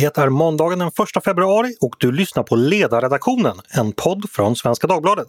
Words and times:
Det 0.00 0.18
är 0.18 0.28
måndagen 0.28 0.78
den 0.78 0.88
1 0.88 1.24
februari 1.24 1.76
och 1.80 1.96
du 1.98 2.12
lyssnar 2.12 2.42
på 2.42 2.56
Ledarredaktionen, 2.56 3.56
en 3.70 3.92
podd 3.92 4.30
från 4.30 4.56
Svenska 4.56 4.86
Dagbladet. 4.86 5.28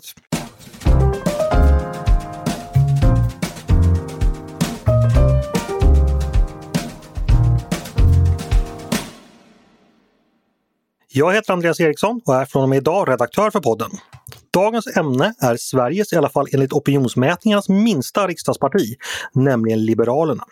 Jag 11.08 11.34
heter 11.34 11.54
Andreas 11.54 11.80
Eriksson 11.80 12.22
och 12.26 12.36
är 12.36 12.46
från 12.46 12.64
och 12.64 12.70
med 12.70 12.78
idag 12.78 13.10
redaktör 13.10 13.52
för 13.52 13.60
podden. 13.60 13.92
Dagens 14.54 14.98
ämne 14.98 15.34
är 15.40 15.58
Sveriges, 15.58 16.14
i 16.14 16.16
alla 16.16 16.30
fall 16.30 16.48
enligt 16.54 16.74
opinionsmätningarnas, 16.74 17.70
minsta 17.70 18.28
riksdagsparti, 18.28 18.96
nämligen 19.34 19.86
Liberalerna. 19.86 20.44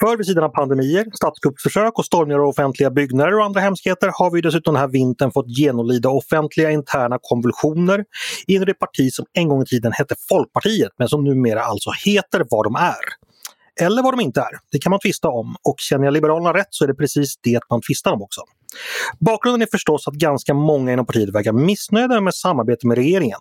För 0.00 0.16
vid 0.16 0.26
sidan 0.26 0.44
av 0.44 0.48
pandemier, 0.48 1.06
statskuppsförsök 1.14 1.98
och 1.98 2.04
stormningar 2.04 2.40
av 2.40 2.48
offentliga 2.48 2.90
byggnader 2.90 3.38
och 3.38 3.44
andra 3.44 3.60
hemskheter 3.60 4.10
har 4.14 4.30
vi 4.30 4.40
dessutom 4.40 4.74
den 4.74 4.80
här 4.80 4.88
vintern 4.88 5.32
fått 5.32 5.58
genomlida 5.58 6.08
offentliga 6.08 6.70
interna 6.70 7.18
konvulsioner 7.22 8.04
inom 8.46 8.66
det 8.66 8.74
parti 8.74 9.12
som 9.12 9.26
en 9.32 9.48
gång 9.48 9.62
i 9.62 9.66
tiden 9.66 9.92
hette 9.92 10.14
Folkpartiet 10.28 10.92
men 10.98 11.08
som 11.08 11.24
numera 11.24 11.62
alltså 11.62 11.90
heter 12.04 12.46
vad 12.50 12.64
de 12.64 12.74
är. 12.74 13.24
Eller 13.80 14.02
vad 14.02 14.12
de 14.12 14.20
inte 14.20 14.40
är, 14.40 14.58
det 14.72 14.78
kan 14.78 14.90
man 14.90 15.00
tvista 15.00 15.28
om 15.28 15.56
och 15.64 15.74
känner 15.78 16.04
jag 16.04 16.12
Liberalerna 16.12 16.54
rätt 16.54 16.68
så 16.70 16.84
är 16.84 16.88
det 16.88 16.94
precis 16.94 17.36
det 17.42 17.60
man 17.70 17.80
tvistar 17.80 18.12
om 18.12 18.22
också. 18.22 18.40
Bakgrunden 19.20 19.62
är 19.62 19.66
förstås 19.70 20.08
att 20.08 20.14
ganska 20.14 20.54
många 20.54 20.92
inom 20.92 21.06
partiet 21.06 21.34
verkar 21.34 21.52
missnöjda 21.52 22.20
med 22.20 22.34
samarbete 22.34 22.86
med 22.86 22.96
regeringen. 22.98 23.40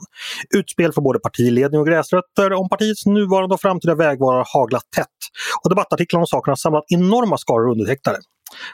Utspel 0.56 0.94
från 0.94 1.04
både 1.04 1.20
partiledning 1.20 1.80
och 1.80 1.88
gräsrötter 1.88 2.54
om 2.54 2.70
partiets 2.70 3.06
nuvarande 3.06 3.56
och 3.56 3.62
framtida 3.62 3.96
vägval 3.96 4.36
har 4.36 4.48
haglat 4.54 4.84
tätt 4.96 5.08
och 5.64 5.70
debattartiklar 5.70 6.20
om 6.20 6.28
saken 6.28 6.52
har 6.52 6.56
samlat 6.56 6.84
enorma 6.88 7.38
skaror 7.38 7.72
undertecknare. 7.72 8.18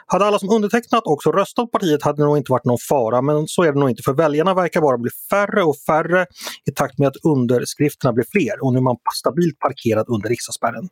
Hade 0.06 0.24
alla 0.24 0.38
som 0.38 0.50
undertecknat 0.50 1.02
också 1.04 1.32
röstat 1.32 1.64
på 1.64 1.78
partiet 1.78 2.02
hade 2.02 2.22
det 2.22 2.26
nog 2.26 2.36
inte 2.36 2.52
varit 2.52 2.64
någon 2.64 2.78
fara, 2.88 3.22
men 3.22 3.46
så 3.46 3.62
är 3.62 3.72
det 3.72 3.78
nog 3.80 3.90
inte 3.90 4.02
för 4.02 4.12
väljarna 4.12 4.54
verkar 4.54 4.80
bara 4.80 4.98
bli 4.98 5.10
färre 5.30 5.62
och 5.62 5.76
färre 5.86 6.26
i 6.70 6.70
takt 6.70 6.98
med 6.98 7.08
att 7.08 7.16
underskrifterna 7.24 8.12
blir 8.12 8.24
fler 8.32 8.64
och 8.64 8.72
nu 8.72 8.78
är 8.78 8.82
man 8.82 8.96
stabilt 9.14 9.58
parkerad 9.58 10.04
under 10.08 10.28
riksdagsspärren. 10.28 10.88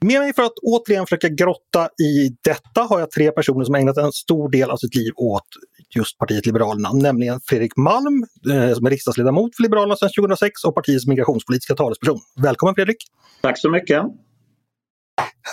Med 0.00 0.20
mig 0.20 0.34
för 0.34 0.42
att 0.42 0.58
återigen 0.62 1.06
försöka 1.06 1.28
grotta 1.28 1.88
i 2.02 2.36
detta 2.44 2.80
har 2.80 3.00
jag 3.00 3.10
tre 3.10 3.30
personer 3.30 3.64
som 3.64 3.74
ägnat 3.74 3.96
en 3.96 4.12
stor 4.12 4.50
del 4.50 4.70
av 4.70 4.76
sitt 4.76 4.94
liv 4.94 5.12
åt 5.16 5.46
just 5.94 6.18
partiet 6.18 6.46
Liberalerna, 6.46 6.92
nämligen 6.92 7.40
Fredrik 7.44 7.76
Malm 7.76 8.24
eh, 8.50 8.74
som 8.74 8.86
är 8.86 8.90
riksdagsledamot 8.90 9.56
för 9.56 9.62
Liberalerna 9.62 9.96
sedan 9.96 10.10
2006 10.18 10.64
och 10.64 10.74
partiets 10.74 11.06
migrationspolitiska 11.06 11.74
talesperson. 11.74 12.18
Välkommen 12.42 12.74
Fredrik! 12.74 12.96
Tack 13.42 13.58
så 13.58 13.70
mycket! 13.70 14.02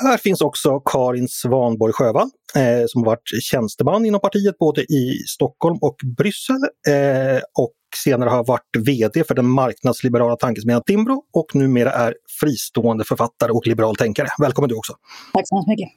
Här 0.01 0.17
finns 0.17 0.41
också 0.41 0.79
Karin 0.79 1.27
Svanborg 1.27 1.93
Sjövall 1.93 2.29
eh, 2.55 2.85
som 2.87 3.03
har 3.03 3.05
varit 3.05 3.43
tjänsteman 3.43 4.05
inom 4.05 4.21
partiet 4.21 4.57
både 4.57 4.81
i 4.81 5.23
Stockholm 5.27 5.77
och 5.81 5.95
Bryssel 6.17 6.63
eh, 6.87 7.41
och 7.59 7.73
senare 7.97 8.29
har 8.29 8.45
varit 8.45 8.77
VD 8.77 9.23
för 9.23 9.35
den 9.35 9.49
marknadsliberala 9.49 10.35
tankesmedjan 10.35 10.83
Timbro 10.85 11.23
och 11.33 11.55
numera 11.55 11.91
är 11.91 12.15
fristående 12.39 13.03
författare 13.03 13.51
och 13.51 13.67
liberal 13.67 13.95
tänkare. 13.95 14.27
Välkommen 14.39 14.69
du 14.69 14.75
också! 14.75 14.93
Tack 15.33 15.47
så 15.47 15.65
mycket! 15.67 15.89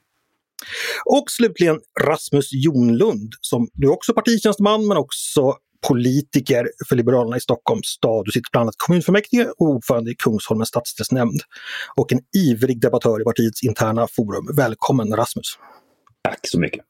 Och 1.04 1.24
slutligen 1.30 1.80
Rasmus 2.00 2.48
Jonlund 2.52 3.32
som 3.40 3.68
du 3.72 3.86
är 3.86 3.92
också 3.92 4.14
partitjänsteman 4.14 4.86
men 4.86 4.96
också 4.96 5.54
politiker 5.88 6.70
för 6.88 6.96
Liberalerna 6.96 7.36
i 7.36 7.40
Stockholms 7.40 7.86
stad. 7.86 8.24
Du 8.24 8.32
sitter 8.32 8.50
bland 8.52 8.62
annat 8.62 8.74
kommunfullmäktige 8.78 9.48
och 9.58 9.66
ordförande 9.66 10.10
i 10.10 10.14
Kungsholmens 10.14 10.68
stadsdelsnämnd. 10.68 11.40
Och 11.96 12.12
en 12.12 12.20
ivrig 12.36 12.80
debattör 12.80 13.20
i 13.20 13.24
partiets 13.24 13.62
interna 13.62 14.06
forum. 14.16 14.56
Välkommen 14.56 15.16
Rasmus! 15.16 15.58
Tack 16.22 16.40
så 16.42 16.60
mycket! 16.60 16.84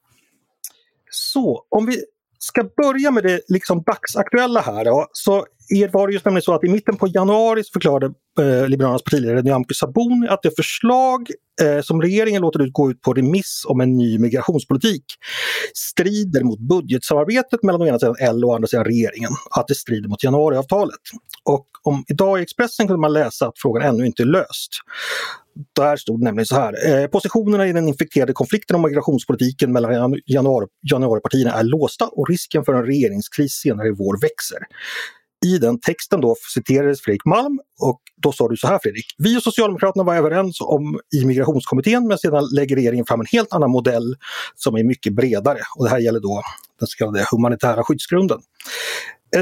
Så, 1.11 1.65
om 1.69 1.85
vi 1.85 2.03
ska 2.39 2.63
börja 2.77 3.11
med 3.11 3.23
det 3.23 3.41
liksom 3.47 3.83
dagsaktuella 3.83 4.61
här 4.61 4.85
då, 4.85 5.07
så 5.11 5.45
var 5.91 6.07
det 6.07 6.13
just 6.13 6.25
nämligen 6.25 6.41
så 6.41 6.53
att 6.53 6.63
i 6.63 6.69
mitten 6.69 6.95
på 6.95 7.07
januari 7.07 7.63
så 7.63 7.71
förklarade 7.71 8.05
eh, 8.39 8.67
Liberalernas 8.67 9.03
partiledare 9.03 9.41
Nyamko 9.41 9.73
Sabuni 9.73 10.27
att 10.27 10.41
det 10.43 10.55
förslag 10.55 11.29
eh, 11.61 11.81
som 11.81 12.01
regeringen 12.01 12.41
låter 12.41 12.61
ut 12.61 12.73
gå 12.73 12.91
ut 12.91 13.01
på 13.01 13.13
remiss 13.13 13.63
om 13.67 13.81
en 13.81 13.97
ny 13.97 14.19
migrationspolitik 14.19 15.03
strider 15.73 16.43
mot 16.43 16.59
budgetsamarbetet 16.59 17.63
mellan 17.63 17.81
å 17.81 17.87
ena 17.87 17.99
sidan 17.99 18.15
L 18.19 18.43
och 18.43 18.49
å 18.49 18.55
andra 18.55 18.67
sidan 18.67 18.85
regeringen. 18.85 19.31
Att 19.51 19.67
det 19.67 19.75
strider 19.75 20.09
mot 20.09 20.23
januariavtalet. 20.23 21.01
Och 21.43 21.67
om 21.83 22.03
idag 22.07 22.39
i 22.39 22.41
Expressen 22.41 22.87
kunde 22.87 23.01
man 23.01 23.13
läsa 23.13 23.47
att 23.47 23.59
frågan 23.59 23.83
ännu 23.83 24.05
inte 24.05 24.23
är 24.23 24.27
löst. 24.27 24.71
Där 25.75 25.95
stod 25.95 26.23
nämligen 26.23 26.45
så 26.45 26.55
här. 26.55 27.01
Eh, 27.01 27.07
positionerna 27.07 27.67
i 27.67 27.73
den 27.73 27.87
infekterade 27.87 28.33
konflikten 28.33 28.75
om 28.75 28.81
migrationspolitiken 28.81 29.71
mellan 29.71 30.15
januari, 30.25 30.67
januaripartierna 30.91 31.51
är 31.51 31.63
låsta 31.63 32.07
och 32.07 32.29
risken 32.29 32.63
för 32.63 32.73
en 32.73 32.85
regeringskris 32.85 33.53
senare 33.53 33.87
i 33.87 33.91
vår 33.91 34.21
växer. 34.21 34.59
I 35.45 35.57
den 35.57 35.79
texten 35.79 36.21
då 36.21 36.35
citerades 36.53 37.01
Fredrik 37.01 37.25
Malm 37.25 37.59
och 37.79 38.01
då 38.21 38.31
sa 38.31 38.47
du 38.47 38.57
så 38.57 38.67
här 38.67 38.79
Fredrik. 38.83 39.05
Vi 39.17 39.37
och 39.37 39.43
Socialdemokraterna 39.43 40.03
var 40.03 40.15
överens 40.15 40.61
om 40.61 40.99
i 41.15 41.25
migrationskommittén 41.25 42.07
men 42.07 42.17
sedan 42.17 42.47
lägger 42.55 42.75
regeringen 42.75 43.05
fram 43.05 43.19
en 43.19 43.25
helt 43.31 43.53
annan 43.53 43.71
modell 43.71 44.15
som 44.55 44.75
är 44.75 44.83
mycket 44.83 45.13
bredare 45.13 45.59
och 45.77 45.85
det 45.85 45.89
här 45.89 45.99
gäller 45.99 46.19
då 46.19 46.43
den 46.79 46.87
så 46.87 46.97
kallade 46.97 47.25
humanitära 47.31 47.83
skyddsgrunden. 47.83 48.39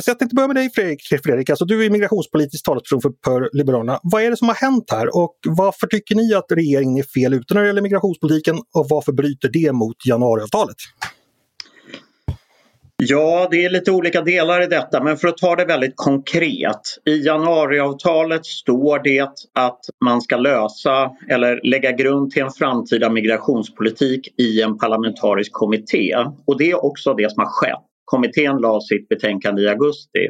Så 0.01 0.09
jag 0.09 0.19
tänkte 0.19 0.35
börja 0.35 0.47
med 0.47 0.55
dig 0.55 0.69
Fredrik. 0.69 1.01
Fredrik. 1.23 1.49
Alltså, 1.49 1.65
du 1.65 1.85
är 1.85 1.89
migrationspolitisk 1.89 2.65
talesperson 2.65 3.01
för, 3.01 3.11
för 3.23 3.49
Liberalerna. 3.53 3.99
Vad 4.03 4.23
är 4.23 4.29
det 4.29 4.37
som 4.37 4.47
har 4.47 4.55
hänt 4.55 4.91
här 4.91 5.15
och 5.15 5.35
varför 5.47 5.87
tycker 5.87 6.15
ni 6.15 6.33
att 6.33 6.45
regeringen 6.51 6.97
är 6.97 7.03
fel 7.03 7.33
ute 7.33 7.53
när 7.53 7.61
det 7.61 7.67
gäller 7.67 7.81
migrationspolitiken 7.81 8.55
och 8.55 8.87
varför 8.89 9.11
bryter 9.11 9.49
det 9.53 9.71
mot 9.71 10.05
januariavtalet? 10.05 10.75
Ja, 13.03 13.47
det 13.51 13.65
är 13.65 13.69
lite 13.69 13.91
olika 13.91 14.21
delar 14.21 14.63
i 14.63 14.67
detta 14.67 15.03
men 15.03 15.17
för 15.17 15.27
att 15.27 15.37
ta 15.37 15.55
det 15.55 15.65
väldigt 15.65 15.93
konkret. 15.95 16.81
I 17.05 17.25
januariavtalet 17.25 18.45
står 18.45 18.99
det 19.03 19.29
att 19.53 19.79
man 20.05 20.21
ska 20.21 20.37
lösa 20.37 21.11
eller 21.29 21.59
lägga 21.63 21.91
grund 21.91 22.31
till 22.31 22.43
en 22.43 22.51
framtida 22.51 23.09
migrationspolitik 23.09 24.39
i 24.39 24.61
en 24.61 24.77
parlamentarisk 24.77 25.51
kommitté. 25.53 26.15
Och 26.47 26.57
det 26.57 26.71
är 26.71 26.85
också 26.85 27.13
det 27.13 27.31
som 27.31 27.43
har 27.43 27.49
skett. 27.49 27.83
Kommittén 28.05 28.57
la 28.57 28.81
sitt 28.81 29.07
betänkande 29.07 29.61
i 29.61 29.69
augusti. 29.69 30.29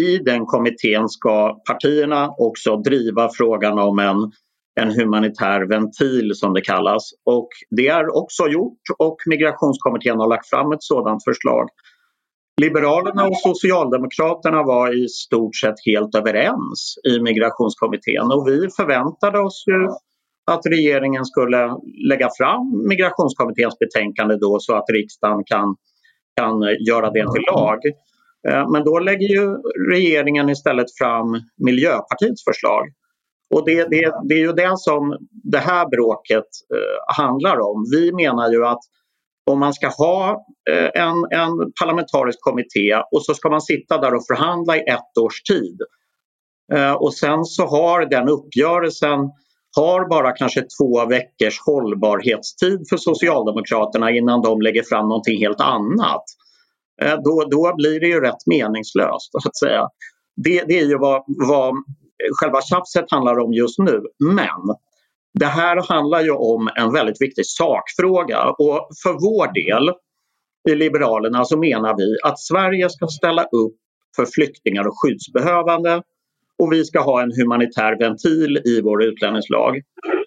I 0.00 0.18
den 0.18 0.46
kommittén 0.46 1.08
ska 1.08 1.62
partierna 1.68 2.34
också 2.38 2.76
driva 2.76 3.30
frågan 3.32 3.78
om 3.78 3.98
en, 3.98 4.32
en 4.80 4.90
humanitär 4.90 5.68
ventil 5.68 6.30
som 6.34 6.54
det 6.54 6.60
kallas. 6.60 7.10
Och 7.24 7.48
det 7.70 7.88
är 7.88 8.16
också 8.16 8.48
gjort 8.48 8.80
och 8.98 9.16
migrationskommittén 9.26 10.18
har 10.18 10.28
lagt 10.28 10.50
fram 10.50 10.72
ett 10.72 10.82
sådant 10.82 11.24
förslag. 11.24 11.68
Liberalerna 12.60 13.26
och 13.26 13.36
Socialdemokraterna 13.36 14.62
var 14.62 15.04
i 15.04 15.08
stort 15.08 15.56
sett 15.56 15.74
helt 15.86 16.14
överens 16.14 16.94
i 17.08 17.20
migrationskommittén 17.20 18.32
och 18.32 18.48
vi 18.48 18.68
förväntade 18.76 19.38
oss 19.38 19.64
ju 19.66 19.88
att 20.50 20.66
regeringen 20.66 21.24
skulle 21.24 21.76
lägga 22.08 22.28
fram 22.38 22.88
migrationskommitténs 22.88 23.78
betänkande 23.78 24.36
då 24.36 24.58
så 24.60 24.74
att 24.74 24.90
riksdagen 24.92 25.44
kan 25.44 25.76
kan 26.36 26.62
göra 26.88 27.10
det 27.10 27.32
till 27.32 27.42
lag. 27.52 27.78
Eh, 28.48 28.70
men 28.70 28.84
då 28.84 28.98
lägger 28.98 29.28
ju 29.28 29.56
regeringen 29.90 30.48
istället 30.48 30.86
fram 30.98 31.26
Miljöpartiets 31.66 32.44
förslag. 32.44 32.84
Och 33.54 33.64
det, 33.66 33.84
det, 33.84 34.12
det 34.28 34.34
är 34.34 34.38
ju 34.38 34.52
det 34.52 34.72
som 34.76 35.16
det 35.52 35.58
här 35.58 35.88
bråket 35.88 36.48
eh, 36.74 37.14
handlar 37.16 37.60
om. 37.60 37.84
Vi 37.90 38.12
menar 38.12 38.52
ju 38.52 38.66
att 38.66 38.80
om 39.46 39.58
man 39.60 39.74
ska 39.74 39.88
ha 39.88 40.46
eh, 40.70 41.02
en, 41.02 41.14
en 41.30 41.72
parlamentarisk 41.80 42.40
kommitté 42.40 42.94
och 43.12 43.24
så 43.24 43.34
ska 43.34 43.50
man 43.50 43.62
sitta 43.62 43.98
där 43.98 44.14
och 44.14 44.26
förhandla 44.26 44.76
i 44.76 44.80
ett 44.80 45.18
års 45.20 45.42
tid. 45.42 45.80
Eh, 46.72 46.92
och 46.92 47.14
sen 47.14 47.44
så 47.44 47.66
har 47.66 48.06
den 48.06 48.28
uppgörelsen 48.28 49.18
har 49.76 50.08
bara 50.08 50.32
kanske 50.32 50.64
två 50.78 51.06
veckors 51.06 51.60
hållbarhetstid 51.60 52.80
för 52.90 52.96
Socialdemokraterna 52.96 54.10
innan 54.10 54.42
de 54.42 54.60
lägger 54.60 54.82
fram 54.82 55.08
någonting 55.08 55.38
helt 55.38 55.60
annat. 55.60 56.24
Eh, 57.02 57.14
då, 57.24 57.44
då 57.50 57.74
blir 57.76 58.00
det 58.00 58.06
ju 58.06 58.20
rätt 58.20 58.46
meningslöst. 58.46 59.30
Så 59.42 59.48
att 59.48 59.56
säga. 59.56 59.88
Det, 60.36 60.64
det 60.68 60.78
är 60.78 60.86
ju 60.86 60.98
vad, 60.98 61.24
vad 61.26 61.74
själva 62.40 62.62
tjafset 62.62 63.10
handlar 63.10 63.38
om 63.38 63.52
just 63.52 63.78
nu. 63.78 64.02
Men 64.18 64.76
det 65.38 65.46
här 65.46 65.82
handlar 65.88 66.22
ju 66.22 66.30
om 66.30 66.70
en 66.76 66.92
väldigt 66.92 67.20
viktig 67.20 67.46
sakfråga 67.46 68.50
och 68.50 68.88
för 69.02 69.12
vår 69.12 69.52
del 69.54 69.94
i 70.70 70.74
Liberalerna 70.74 71.44
så 71.44 71.58
menar 71.58 71.96
vi 71.96 72.16
att 72.24 72.40
Sverige 72.40 72.90
ska 72.90 73.06
ställa 73.06 73.42
upp 73.42 73.76
för 74.16 74.26
flyktingar 74.26 74.86
och 74.86 74.94
skyddsbehövande 75.02 76.02
och 76.58 76.72
vi 76.72 76.84
ska 76.84 77.00
ha 77.00 77.22
en 77.22 77.32
humanitär 77.32 77.98
ventil 77.98 78.58
i 78.64 78.80
vår 78.80 79.04
utlänningslag. 79.04 79.80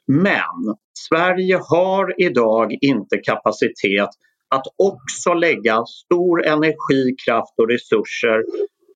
Men 0.07 0.75
Sverige 1.10 1.60
har 1.69 2.13
idag 2.18 2.78
inte 2.81 3.18
kapacitet 3.18 4.10
att 4.50 4.66
också 4.78 5.34
lägga 5.34 5.86
stor 5.86 6.46
energi, 6.46 7.16
kraft 7.25 7.54
och 7.58 7.69
resurser 7.69 8.44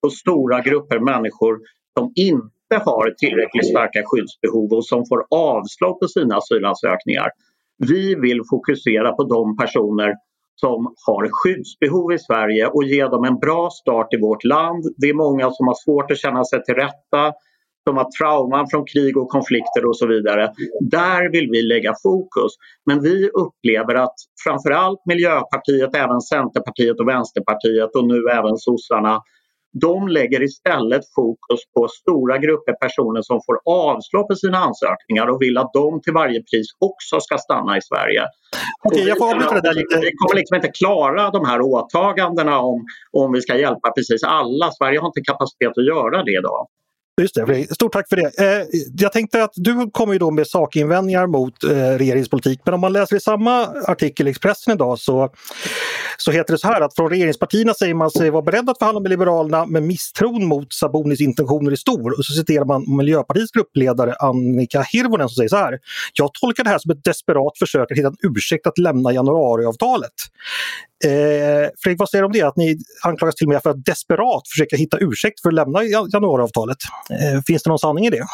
på 0.02 0.10
stora 0.10 0.60
grupper 0.60 0.98
människor 0.98 1.58
som 1.98 2.12
inte 2.14 2.59
har 2.76 3.10
tillräckligt 3.10 3.70
starka 3.70 4.02
skyddsbehov 4.04 4.72
och 4.72 4.86
som 4.86 5.06
får 5.08 5.24
avslag 5.30 6.00
på 6.00 6.08
sina 6.08 6.36
asylansökningar. 6.36 7.30
Vi 7.88 8.14
vill 8.14 8.40
fokusera 8.50 9.12
på 9.12 9.24
de 9.24 9.56
personer 9.56 10.14
som 10.60 10.94
har 11.06 11.28
skyddsbehov 11.32 12.12
i 12.12 12.18
Sverige 12.18 12.66
och 12.66 12.84
ge 12.84 13.04
dem 13.04 13.24
en 13.24 13.38
bra 13.38 13.70
start 13.70 14.14
i 14.14 14.20
vårt 14.20 14.44
land. 14.44 14.84
Det 14.96 15.06
är 15.06 15.14
många 15.14 15.50
som 15.50 15.66
har 15.66 15.74
svårt 15.84 16.10
att 16.10 16.18
känna 16.18 16.44
sig 16.44 16.64
till 16.64 16.74
rätta, 16.74 17.32
som 17.88 17.96
har 17.96 18.08
trauman 18.18 18.66
från 18.70 18.84
krig 18.86 19.16
och 19.16 19.28
konflikter 19.28 19.86
och 19.88 19.96
så 19.96 20.06
vidare. 20.06 20.52
Där 20.80 21.32
vill 21.32 21.48
vi 21.50 21.62
lägga 21.62 21.94
fokus. 22.02 22.52
Men 22.86 23.02
vi 23.02 23.28
upplever 23.28 23.94
att 23.94 24.14
framförallt 24.44 25.00
Miljöpartiet, 25.06 25.96
även 25.96 26.20
Centerpartiet 26.20 27.00
och 27.00 27.08
Vänsterpartiet 27.08 27.90
och 27.96 28.06
nu 28.06 28.18
även 28.38 28.56
sossarna 28.56 29.22
de 29.72 30.08
lägger 30.08 30.42
istället 30.42 31.02
fokus 31.14 31.60
på 31.74 31.88
stora 31.88 32.38
grupper 32.38 32.72
personer 32.72 33.22
som 33.22 33.40
får 33.46 33.56
avslag 33.64 34.28
på 34.28 34.34
sina 34.34 34.58
ansökningar 34.58 35.26
och 35.26 35.42
vill 35.42 35.58
att 35.58 35.72
de 35.72 36.00
till 36.02 36.12
varje 36.12 36.40
pris 36.50 36.66
också 36.78 37.20
ska 37.20 37.38
stanna 37.38 37.76
i 37.76 37.82
Sverige. 37.82 38.22
Okej, 38.84 39.04
jag 39.08 39.18
får 39.18 39.30
avbryta 39.30 39.54
det 39.54 39.68
där 39.68 39.74
lite. 39.74 39.94
Vi 39.96 40.12
kommer 40.12 40.36
liksom 40.40 40.54
inte 40.56 40.68
klara 40.68 41.30
de 41.30 41.44
här 41.44 41.60
åtagandena 41.60 42.58
om, 42.60 42.84
om 43.12 43.32
vi 43.32 43.40
ska 43.40 43.56
hjälpa 43.56 43.90
precis 43.90 44.22
alla. 44.24 44.70
Sverige 44.78 44.98
har 45.00 45.06
inte 45.06 45.20
kapacitet 45.20 45.78
att 45.78 45.86
göra 45.86 46.22
det 46.22 46.32
idag. 46.32 46.66
Just 47.20 47.34
det, 47.34 47.74
stort 47.74 47.92
tack 47.92 48.08
för 48.08 48.16
det. 48.16 48.30
Eh, 48.38 48.66
jag 48.98 49.12
tänkte 49.12 49.44
att 49.44 49.52
du 49.54 49.90
kommer 49.90 50.12
ju 50.12 50.18
då 50.18 50.30
med 50.30 50.46
sakinvändningar 50.46 51.26
mot 51.26 51.64
eh, 51.64 51.68
regeringens 51.70 52.28
politik 52.28 52.60
men 52.64 52.74
om 52.74 52.80
man 52.80 52.92
läser 52.92 53.16
i 53.16 53.20
samma 53.20 53.66
artikel 53.86 54.28
i 54.28 54.30
Expressen 54.30 54.74
idag 54.74 54.98
så, 54.98 55.30
så 56.22 56.30
heter 56.30 56.52
det 56.52 56.58
så 56.58 56.68
här 56.68 56.80
att 56.80 56.94
från 56.94 57.10
regeringspartierna 57.10 57.74
säger 57.74 57.94
man 57.94 58.10
sig 58.10 58.30
vara 58.30 58.42
beredd 58.42 58.70
att 58.70 58.78
förhandla 58.78 59.00
med 59.00 59.10
Liberalerna 59.10 59.66
men 59.66 59.86
misstron 59.86 60.46
mot 60.46 60.72
Sabonis 60.72 61.20
intentioner 61.20 61.72
är 61.72 61.76
stor. 61.76 62.18
Och 62.18 62.24
så 62.24 62.32
citerar 62.32 62.64
man 62.64 62.96
Miljöpartiets 62.96 63.52
gruppledare 63.52 64.14
Annika 64.14 64.82
Hirvonen 64.82 65.28
som 65.28 65.34
säger 65.34 65.48
så 65.48 65.56
här. 65.56 65.78
Jag 66.14 66.34
tolkar 66.34 66.64
det 66.64 66.70
här 66.70 66.78
som 66.78 66.90
ett 66.90 67.04
desperat 67.04 67.58
försök 67.58 67.92
att 67.92 67.98
hitta 67.98 68.08
en 68.08 68.16
ursäkt 68.22 68.66
att 68.66 68.78
lämna 68.78 69.12
januariavtalet. 69.12 70.12
Eh, 71.04 71.70
Fredrik, 71.82 71.98
vad 71.98 72.10
säger 72.10 72.22
du 72.22 72.26
om 72.26 72.32
det? 72.32 72.42
Att 72.42 72.56
ni 72.56 72.78
anklagas 73.02 73.34
till 73.34 73.46
och 73.46 73.52
med 73.52 73.62
för 73.62 73.70
att 73.70 73.84
desperat 73.84 74.48
försöka 74.48 74.76
hitta 74.76 74.98
ursäkt 74.98 75.40
för 75.40 75.48
att 75.48 75.54
lämna 75.54 75.84
januariavtalet. 75.84 76.78
Eh, 77.10 77.42
finns 77.46 77.62
det 77.62 77.70
någon 77.70 77.78
sanning 77.78 78.06
i 78.06 78.10
det? 78.10 78.26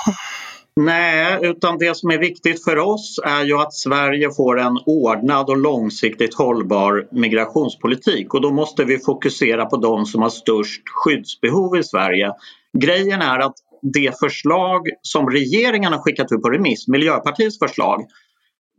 Nej, 0.80 1.38
utan 1.42 1.78
det 1.78 1.96
som 1.96 2.10
är 2.10 2.18
viktigt 2.18 2.64
för 2.64 2.78
oss 2.78 3.20
är 3.24 3.44
ju 3.44 3.58
att 3.58 3.74
Sverige 3.74 4.30
får 4.36 4.60
en 4.60 4.78
ordnad 4.86 5.50
och 5.50 5.56
långsiktigt 5.56 6.34
hållbar 6.34 7.08
migrationspolitik 7.12 8.34
och 8.34 8.40
då 8.40 8.50
måste 8.50 8.84
vi 8.84 8.98
fokusera 8.98 9.66
på 9.66 9.76
de 9.76 10.06
som 10.06 10.22
har 10.22 10.30
störst 10.30 10.82
skyddsbehov 10.88 11.76
i 11.76 11.84
Sverige. 11.84 12.32
Grejen 12.78 13.22
är 13.22 13.38
att 13.38 13.54
det 13.82 14.18
förslag 14.18 14.88
som 15.02 15.30
regeringen 15.30 15.92
har 15.92 16.00
skickat 16.00 16.32
ut 16.32 16.42
på 16.42 16.50
remiss, 16.50 16.88
Miljöpartiets 16.88 17.58
förslag, 17.58 18.04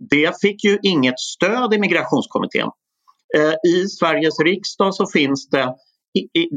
det 0.10 0.42
fick 0.42 0.64
ju 0.64 0.78
inget 0.82 1.20
stöd 1.20 1.74
i 1.74 1.80
migrationskommittén. 1.80 2.70
Eh, 3.38 3.72
I 3.72 3.88
Sveriges 3.88 4.40
riksdag 4.40 4.96
så 4.96 5.08
finns 5.08 5.50
det, 5.50 5.76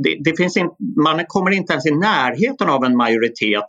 det, 0.04 0.16
det 0.24 0.36
finns 0.36 0.56
in, 0.56 0.70
man 1.04 1.24
kommer 1.28 1.50
inte 1.50 1.72
ens 1.72 1.86
i 1.86 1.90
närheten 1.90 2.68
av 2.68 2.84
en 2.84 2.96
majoritet 2.96 3.64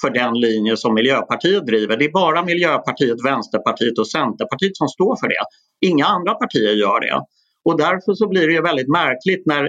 för 0.00 0.10
den 0.10 0.34
linje 0.34 0.76
som 0.76 0.94
Miljöpartiet 0.94 1.66
driver. 1.66 1.96
Det 1.96 2.04
är 2.04 2.12
bara 2.12 2.44
Miljöpartiet, 2.44 3.24
Vänsterpartiet 3.24 3.98
och 3.98 4.10
Centerpartiet 4.10 4.76
som 4.76 4.88
står 4.88 5.16
för 5.20 5.28
det. 5.28 5.44
Inga 5.88 6.06
andra 6.06 6.34
partier 6.34 6.72
gör 6.72 7.00
det. 7.00 7.20
Och 7.64 7.78
därför 7.78 8.14
så 8.14 8.28
blir 8.28 8.48
det 8.48 8.60
väldigt 8.60 8.88
märkligt 8.88 9.46
när 9.46 9.68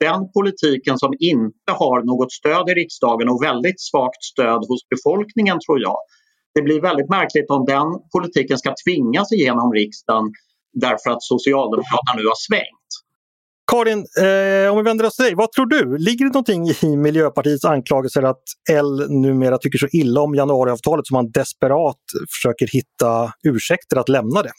den 0.00 0.32
politiken 0.32 0.98
som 0.98 1.12
inte 1.18 1.72
har 1.82 2.02
något 2.02 2.32
stöd 2.32 2.68
i 2.68 2.74
riksdagen 2.74 3.28
och 3.28 3.42
väldigt 3.42 3.80
svagt 3.80 4.22
stöd 4.32 4.60
hos 4.68 4.82
befolkningen 4.94 5.58
tror 5.66 5.80
jag. 5.80 5.98
Det 6.54 6.62
blir 6.62 6.80
väldigt 6.80 7.10
märkligt 7.10 7.50
om 7.50 7.64
den 7.64 7.88
politiken 8.14 8.58
ska 8.58 8.74
tvingas 8.84 9.32
igenom 9.32 9.72
riksdagen 9.72 10.26
därför 10.72 11.10
att 11.10 11.22
Socialdemokraterna 11.22 12.14
nu 12.16 12.24
har 12.32 12.40
svängt. 12.48 12.90
Karin, 13.74 13.98
eh, 13.98 14.70
om 14.70 14.76
vi 14.76 14.82
vänder 14.82 15.06
oss 15.06 15.16
till 15.16 15.24
dig, 15.24 15.34
vad 15.34 15.52
tror 15.52 15.66
du? 15.66 15.98
Ligger 15.98 16.24
det 16.24 16.32
någonting 16.32 16.90
i 16.92 16.96
Miljöpartiets 16.96 17.64
anklagelser 17.64 18.22
att 18.22 18.42
L 18.70 19.06
numera 19.08 19.58
tycker 19.58 19.78
så 19.78 19.88
illa 19.92 20.20
om 20.20 20.34
januariavtalet 20.34 21.06
som 21.06 21.14
man 21.14 21.30
desperat 21.30 21.98
försöker 22.30 22.66
hitta 22.66 23.32
ursäkter 23.42 23.96
att 23.96 24.08
lämna 24.08 24.42
det? 24.42 24.52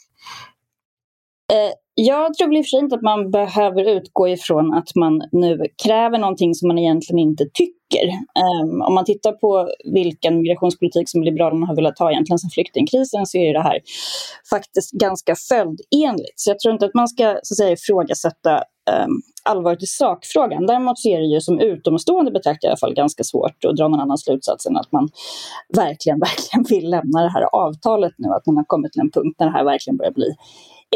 Eh, 1.52 1.72
jag 1.94 2.34
tror 2.34 2.48
väl 2.48 2.56
i 2.56 2.60
och 2.60 2.64
för 2.64 2.68
sig 2.68 2.78
inte 2.78 2.94
att 2.94 3.02
man 3.02 3.30
behöver 3.30 3.96
utgå 3.96 4.28
ifrån 4.28 4.74
att 4.74 4.94
man 4.94 5.22
nu 5.32 5.58
kräver 5.84 6.18
någonting 6.18 6.54
som 6.54 6.68
man 6.68 6.78
egentligen 6.78 7.18
inte 7.18 7.44
tycker. 7.54 7.75
Um, 7.94 8.82
om 8.82 8.94
man 8.94 9.04
tittar 9.04 9.32
på 9.32 9.68
vilken 9.84 10.40
migrationspolitik 10.40 11.08
som 11.08 11.22
Liberalerna 11.22 11.66
har 11.66 11.76
velat 11.76 11.98
ha 11.98 12.10
egentligen 12.10 12.38
sedan 12.38 12.50
flyktingkrisen 12.50 13.26
så 13.26 13.38
är 13.38 13.52
det 13.54 13.62
här 13.62 13.80
faktiskt 14.50 14.92
ganska 14.92 15.34
följdenligt. 15.48 16.34
Så 16.36 16.50
jag 16.50 16.58
tror 16.58 16.72
inte 16.72 16.86
att 16.86 16.94
man 16.94 17.08
ska 17.08 17.24
så 17.42 17.52
att 17.52 17.56
säga, 17.56 17.72
ifrågasätta 17.72 18.56
um, 19.04 19.22
allvaret 19.42 19.82
i 19.82 19.86
sakfrågan. 19.86 20.66
Däremot 20.66 20.98
så 20.98 21.08
är 21.08 21.18
det 21.18 21.26
ju 21.26 21.40
som 21.40 21.60
utomstående 21.60 22.30
betraktar 22.30 22.68
i 22.68 22.70
alla 22.70 22.76
fall 22.76 22.94
ganska 22.94 23.24
svårt 23.24 23.64
att 23.64 23.76
dra 23.76 23.88
någon 23.88 24.00
annan 24.00 24.18
slutsats 24.18 24.66
än 24.66 24.76
att 24.76 24.92
man 24.92 25.08
verkligen, 25.76 26.18
verkligen 26.28 26.64
vill 26.68 26.90
lämna 26.90 27.22
det 27.22 27.30
här 27.30 27.42
avtalet 27.42 28.12
nu. 28.18 28.28
Att 28.28 28.46
man 28.46 28.56
har 28.56 28.64
kommit 28.64 28.92
till 28.92 29.00
en 29.00 29.10
punkt 29.10 29.36
när 29.38 29.46
det 29.46 29.52
här 29.52 29.64
verkligen 29.64 29.96
börjar 29.96 30.12
bli 30.12 30.34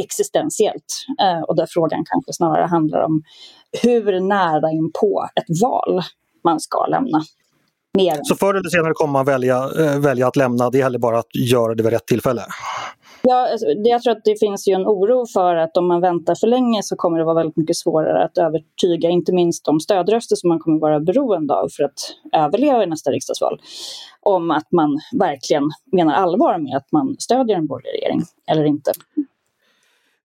existentiellt. 0.01 1.07
Ehm, 1.23 1.45
och 1.45 1.57
där 1.57 1.67
frågan 1.69 2.05
kanske 2.07 2.33
snarare 2.33 2.67
handlar 2.67 3.01
om 3.01 3.23
hur 3.83 4.21
nära 4.21 4.71
in 4.71 4.91
på 5.01 5.29
ett 5.37 5.61
val 5.63 6.03
man 6.45 6.61
ska 6.61 6.87
lämna. 6.87 7.23
Mer. 7.97 8.21
Så 8.23 8.35
förr 8.35 8.55
eller 8.55 8.69
senare 8.69 8.93
kommer 8.95 9.13
man 9.13 9.27
välja, 9.27 9.57
äh, 9.57 9.99
välja 9.99 10.27
att 10.27 10.37
lämna, 10.37 10.71
det 10.71 10.79
gäller 10.79 10.99
bara 10.99 11.19
att 11.19 11.35
göra 11.35 11.75
det 11.75 11.83
vid 11.83 11.93
rätt 11.93 12.07
tillfälle? 12.07 12.43
Ja, 13.23 13.53
alltså, 13.53 13.67
jag 13.67 14.03
tror 14.03 14.13
att 14.13 14.25
det 14.25 14.41
finns 14.41 14.69
ju 14.69 14.73
en 14.73 14.87
oro 14.87 15.27
för 15.33 15.57
att 15.57 15.77
om 15.77 15.89
man 15.89 16.01
väntar 16.01 16.35
för 16.35 16.47
länge 16.47 16.83
så 16.83 16.97
kommer 16.97 17.19
det 17.19 17.25
vara 17.25 17.35
väldigt 17.35 17.57
mycket 17.57 17.77
svårare 17.77 18.25
att 18.25 18.39
övertyga, 18.39 19.09
inte 19.09 19.33
minst 19.33 19.65
de 19.65 19.81
stödröster 19.81 20.37
som 20.37 20.49
man 20.49 20.59
kommer 20.59 20.81
vara 20.81 21.01
beroende 21.01 21.55
av 21.55 21.69
för 21.77 21.85
att 21.85 22.17
överleva 22.33 22.83
i 22.83 22.87
nästa 22.87 23.11
riksdagsval, 23.11 23.61
om 24.21 24.51
att 24.51 24.73
man 24.73 25.01
verkligen 25.19 25.63
menar 25.93 26.15
allvar 26.15 26.59
med 26.59 26.77
att 26.77 26.93
man 26.93 27.17
stödjer 27.19 27.57
en 27.57 27.67
borgerlig 27.67 27.99
regering 27.99 28.21
eller 28.51 28.65
inte. 28.65 28.93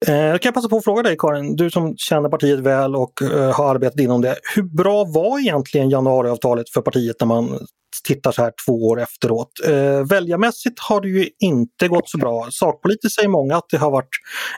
Eh, 0.08 0.16
jag 0.16 0.42
kan 0.42 0.54
passa 0.54 0.70
på 0.70 0.78
att 0.78 0.84
fråga 0.84 1.04
dig 1.04 1.18
Karin, 1.20 1.56
du 1.56 1.72
som 1.72 1.98
känner 1.98 2.30
partiet 2.30 2.60
väl 2.60 2.96
och 2.96 3.22
eh, 3.22 3.56
har 3.56 3.76
arbetat 3.76 4.00
inom 4.00 4.22
det. 4.22 4.36
Hur 4.56 4.64
bra 4.64 5.04
var 5.04 5.40
egentligen 5.40 5.90
januariavtalet 5.90 6.70
för 6.70 6.82
partiet 6.82 7.16
när 7.20 7.28
man 7.28 7.60
tittar 8.08 8.32
så 8.32 8.42
här 8.42 8.54
två 8.66 8.74
år 8.74 9.02
efteråt? 9.02 9.52
Eh, 9.66 10.08
väljarmässigt 10.10 10.80
har 10.80 11.02
det 11.02 11.08
ju 11.08 11.30
inte 11.40 11.88
gått 11.88 12.10
så 12.10 12.18
bra. 12.18 12.48
Sakpolitiskt 12.52 13.16
säger 13.16 13.30
många 13.30 13.56
att 13.56 13.66
det 13.72 13.78
har 13.78 13.92
varit 13.92 14.10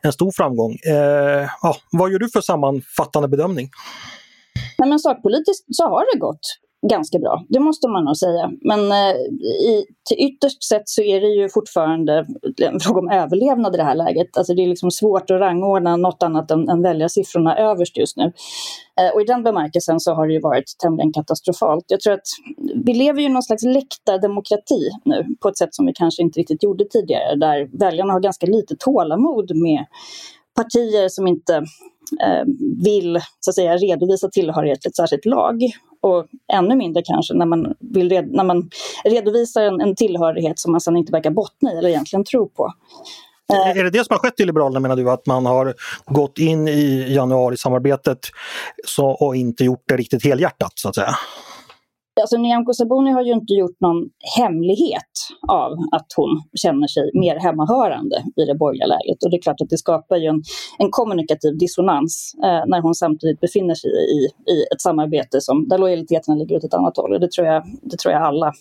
en 0.02 0.14
stor 0.14 0.32
framgång. 0.32 0.78
Ja, 1.62 1.78
vad 1.92 2.12
gör 2.12 2.20
du 2.20 2.30
för 2.30 2.42
sammanfattande 2.42 3.28
bedömning? 3.28 3.70
Nej, 4.78 4.90
men 4.90 5.00
sakpolitiskt 5.00 5.66
så 5.72 5.84
har 5.84 6.14
det 6.14 6.20
gått 6.20 6.40
ganska 6.82 7.20
bra, 7.20 7.46
det 7.50 7.60
måste 7.60 7.88
man 7.88 8.06
nog 8.06 8.18
säga. 8.18 8.52
Men 8.62 8.92
eh, 8.92 9.16
i, 9.70 9.86
till 10.10 10.18
ytterst 10.28 10.64
sett 10.64 10.90
så 10.90 11.02
är 11.02 11.22
det 11.22 11.28
ju 11.28 11.50
fortfarande 11.50 12.26
en 12.62 12.80
fråga 12.80 13.00
om 13.00 13.10
överlevnad 13.10 13.74
i 13.74 13.78
det 13.78 13.84
här 13.84 13.96
läget. 13.96 14.38
Alltså 14.38 14.54
det 14.54 14.64
är 14.64 14.68
liksom 14.68 14.92
svårt 14.92 15.32
att 15.32 15.40
rangordna 15.40 15.96
något 15.96 16.24
annat 16.24 16.52
än, 16.52 16.70
än 16.70 16.82
väljarsiffrorna 16.82 17.58
överst 17.58 17.98
just 17.98 18.18
nu. 18.18 18.24
Eh, 19.02 19.14
och 19.14 19.22
i 19.22 19.26
den 19.26 19.44
bemärkelsen 19.44 20.00
så 20.00 20.14
har 20.14 20.28
det 20.28 20.34
ju 20.34 20.40
varit 20.40 20.76
tämligen 20.84 21.14
katastrofalt. 21.14 21.86
Jag 21.88 22.00
tror 22.00 22.14
att 22.14 22.28
vi 22.86 22.94
lever 22.94 23.20
ju 23.20 23.26
i 23.26 23.30
någon 23.30 23.44
slags 23.44 23.64
läktardemokrati 23.64 24.90
nu 25.06 25.26
på 25.42 25.50
ett 25.50 25.58
sätt 25.58 25.76
som 25.76 25.86
vi 25.86 25.94
kanske 25.94 26.22
inte 26.22 26.40
riktigt 26.40 26.64
gjorde 26.64 26.86
tidigare, 26.86 27.36
där 27.36 27.78
väljarna 27.80 28.14
har 28.14 28.20
ganska 28.20 28.46
lite 28.46 28.76
tålamod 28.80 29.56
med 29.56 29.86
partier 30.56 31.10
som 31.10 31.28
inte 31.28 31.56
eh, 32.22 32.44
vill 32.84 33.20
så 33.40 33.50
att 33.50 33.56
säga, 33.56 33.78
redovisa 33.78 34.30
tillhörighet 34.30 34.82
till 34.82 34.90
ett 34.90 34.96
särskilt 34.96 35.26
lag 35.26 35.62
och 36.02 36.26
ännu 36.54 36.76
mindre 36.76 37.04
kanske 37.06 37.34
när 37.34 37.46
man, 37.46 37.74
vill 37.80 38.10
red, 38.10 38.32
när 38.32 38.44
man 38.44 38.70
redovisar 39.04 39.62
en, 39.62 39.82
en 39.82 39.96
tillhörighet 39.96 40.60
som 40.60 40.72
man 40.72 40.82
sedan 40.82 40.98
inte 40.98 41.12
verkar 41.12 41.32
bottna 41.32 41.74
i 41.74 41.78
eller 41.78 41.90
egentligen 41.90 42.24
tro 42.24 42.50
på. 42.50 42.74
Är 43.76 43.84
det 43.84 43.90
det 43.90 44.06
som 44.06 44.14
har 44.14 44.20
skett 44.20 44.40
i 44.40 44.46
Liberalerna 44.46 44.80
menar 44.80 44.96
du, 44.96 45.12
att 45.12 45.26
man 45.26 45.46
har 45.46 45.74
gått 46.06 46.38
in 46.38 46.68
i 46.68 47.14
januarisamarbetet 47.14 48.20
så, 48.86 49.08
och 49.08 49.36
inte 49.36 49.64
gjort 49.64 49.84
det 49.88 49.98
riktigt 49.98 50.24
helhjärtat 50.24 50.72
så 50.76 50.90
att 50.90 50.96
säga? 50.96 51.16
Alltså 52.22 52.38
Nyamko 52.38 52.74
Sabuni 52.74 53.12
har 53.12 53.22
ju 53.22 53.32
inte 53.32 53.54
gjort 53.54 53.80
någon 53.80 54.10
hemlighet 54.38 55.14
av 55.48 55.72
att 55.72 56.08
hon 56.16 56.42
känner 56.64 56.88
sig 56.88 57.12
mer 57.14 57.36
hemmahörande 57.40 58.16
i 58.36 58.46
det 58.46 58.56
borgerliga 58.56 58.88
läget. 58.88 59.24
Och 59.24 59.30
det 59.32 59.38
är 59.38 59.42
klart 59.42 59.62
att 59.62 59.70
det 59.70 59.78
skapar 59.78 60.18
ju 60.18 60.28
en, 60.28 60.42
en 60.78 60.92
kommunikativ 60.92 61.58
dissonans 61.58 62.34
eh, 62.44 62.64
när 62.68 62.82
hon 62.82 62.96
samtidigt 62.96 63.40
befinner 63.40 63.76
sig 63.76 63.90
i, 63.90 64.20
i 64.54 64.56
ett 64.74 64.82
samarbete 64.82 65.42
som, 65.42 65.68
där 65.68 65.78
lojaliteterna 65.78 66.36
ligger 66.38 66.56
åt 66.56 66.64
ett 66.64 66.74
annat 66.74 66.98
håll. 66.98 67.14
Och 67.14 67.20
det 67.20 67.32
tror 67.32 67.48
jag, 67.48 67.64
det 67.82 67.98
tror 67.98 68.14
jag 68.14 68.24
alla 68.24 68.54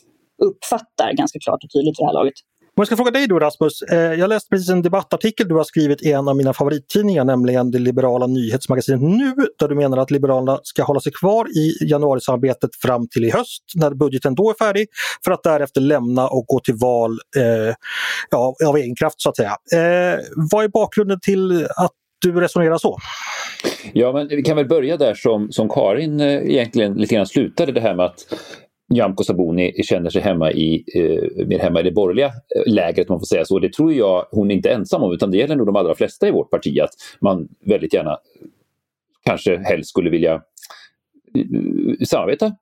uppfattar 0.42 1.12
ganska 1.12 1.38
klart 1.38 1.64
och 1.64 1.70
tydligt 1.70 2.00
i 2.00 2.02
det 2.02 2.06
här 2.06 2.12
laget. 2.12 2.34
Om 2.78 2.80
jag 2.80 2.86
ska 2.86 2.96
fråga 2.96 3.10
dig 3.10 3.26
då 3.26 3.38
Rasmus, 3.38 3.82
eh, 3.82 3.98
jag 3.98 4.28
läste 4.28 4.48
precis 4.50 4.70
en 4.70 4.82
debattartikel 4.82 5.48
du 5.48 5.54
har 5.54 5.64
skrivit 5.64 6.02
i 6.02 6.12
en 6.12 6.28
av 6.28 6.36
mina 6.36 6.52
favorittidningar, 6.52 7.24
nämligen 7.24 7.70
det 7.70 7.78
liberala 7.78 8.26
nyhetsmagasinet 8.26 9.00
Nu, 9.00 9.34
där 9.58 9.68
du 9.68 9.74
menar 9.74 9.98
att 9.98 10.10
Liberalerna 10.10 10.60
ska 10.62 10.82
hålla 10.82 11.00
sig 11.00 11.12
kvar 11.12 11.46
i 11.58 11.88
januarisamarbetet 11.90 12.70
fram 12.76 13.08
till 13.08 13.24
i 13.24 13.30
höst, 13.30 13.62
när 13.74 13.90
budgeten 13.90 14.34
då 14.34 14.50
är 14.50 14.54
färdig, 14.54 14.88
för 15.24 15.32
att 15.32 15.42
därefter 15.42 15.80
lämna 15.80 16.28
och 16.28 16.46
gå 16.46 16.60
till 16.60 16.74
val 16.74 17.18
eh, 17.36 17.74
ja, 18.30 18.54
av 18.66 18.76
egen 18.76 18.96
kraft 18.96 19.20
så 19.20 19.28
att 19.28 19.36
säga. 19.36 19.56
Eh, 19.72 20.18
vad 20.50 20.64
är 20.64 20.68
bakgrunden 20.68 21.20
till 21.20 21.66
att 21.76 21.92
du 22.20 22.40
resonerar 22.40 22.78
så? 22.78 22.98
Ja, 23.92 24.12
men 24.12 24.28
vi 24.28 24.42
kan 24.42 24.56
väl 24.56 24.68
börja 24.68 24.96
där 24.96 25.14
som, 25.14 25.52
som 25.52 25.68
Karin 25.68 26.20
eh, 26.20 26.50
egentligen 26.50 26.94
lite 26.94 27.14
grann 27.14 27.26
slutade 27.26 27.72
det 27.72 27.80
här 27.80 27.94
med 27.94 28.06
att 28.06 28.24
Nyamko 28.88 29.24
Sabuni 29.24 29.82
känner 29.82 30.10
sig 30.10 30.22
hemma 30.22 30.52
i, 30.52 30.84
eh, 30.94 31.46
mer 31.46 31.58
hemma 31.58 31.80
i 31.80 31.82
det 31.82 31.92
borgerliga 31.92 32.26
eh, 32.26 32.72
lägret, 32.72 33.10
om 33.10 33.14
man 33.14 33.20
får 33.20 33.26
säga 33.26 33.44
så. 33.44 33.58
Det 33.58 33.72
tror 33.72 33.92
jag 33.92 34.26
hon 34.30 34.50
är 34.50 34.54
inte 34.54 34.70
ensam 34.70 35.02
om, 35.02 35.12
utan 35.12 35.30
det 35.30 35.36
gäller 35.36 35.56
nog 35.56 35.66
de 35.66 35.76
allra 35.76 35.94
flesta 35.94 36.28
i 36.28 36.30
vårt 36.30 36.50
parti, 36.50 36.78
att 36.80 36.90
man 37.20 37.48
väldigt 37.60 37.94
gärna 37.94 38.18
kanske 39.24 39.56
helst 39.56 39.90
skulle 39.90 40.10
vilja 40.10 40.34
eh, 40.34 42.04
samarbeta 42.06 42.52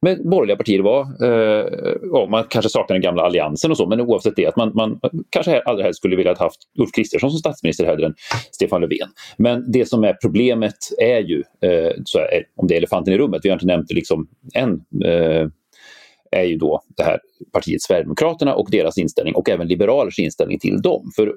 med 0.00 0.28
borgerliga 0.28 0.56
partier 0.56 0.80
var. 0.80 1.00
Eh, 1.00 2.28
man 2.28 2.44
kanske 2.48 2.68
saknar 2.68 2.94
den 2.94 3.02
gamla 3.02 3.22
alliansen 3.22 3.70
och 3.70 3.76
så, 3.76 3.86
men 3.86 4.00
oavsett 4.00 4.36
det 4.36 4.46
att 4.46 4.56
man, 4.56 4.72
man 4.74 5.00
kanske 5.30 5.60
allra 5.60 5.82
helst 5.82 5.98
skulle 5.98 6.16
vilja 6.16 6.32
ha 6.32 6.44
haft 6.44 6.60
Ulf 6.78 6.90
Kristersson 6.92 7.30
som 7.30 7.38
statsminister 7.38 7.84
hellre 7.84 8.06
än 8.06 8.14
Stefan 8.50 8.80
Löfven. 8.80 9.08
Men 9.36 9.72
det 9.72 9.88
som 9.88 10.04
är 10.04 10.16
problemet 10.22 10.76
är 10.98 11.18
ju, 11.18 11.42
eh, 11.62 11.92
så 12.04 12.18
är, 12.18 12.42
om 12.56 12.66
det 12.66 12.74
är 12.74 12.78
elefanten 12.78 13.14
i 13.14 13.18
rummet, 13.18 13.40
vi 13.44 13.48
har 13.48 13.56
inte 13.56 13.66
nämnt 13.66 13.88
det 13.88 13.94
liksom 13.94 14.28
än, 14.54 14.72
eh, 15.04 15.48
är 16.30 16.44
ju 16.44 16.56
då 16.56 16.82
det 16.96 17.02
här 17.02 17.18
partiet 17.52 17.82
Sverigedemokraterna 17.82 18.54
och 18.54 18.68
deras 18.70 18.98
inställning 18.98 19.34
och 19.34 19.48
även 19.48 19.68
liberalers 19.68 20.18
inställning 20.18 20.58
till 20.58 20.82
dem. 20.82 21.10
För 21.16 21.32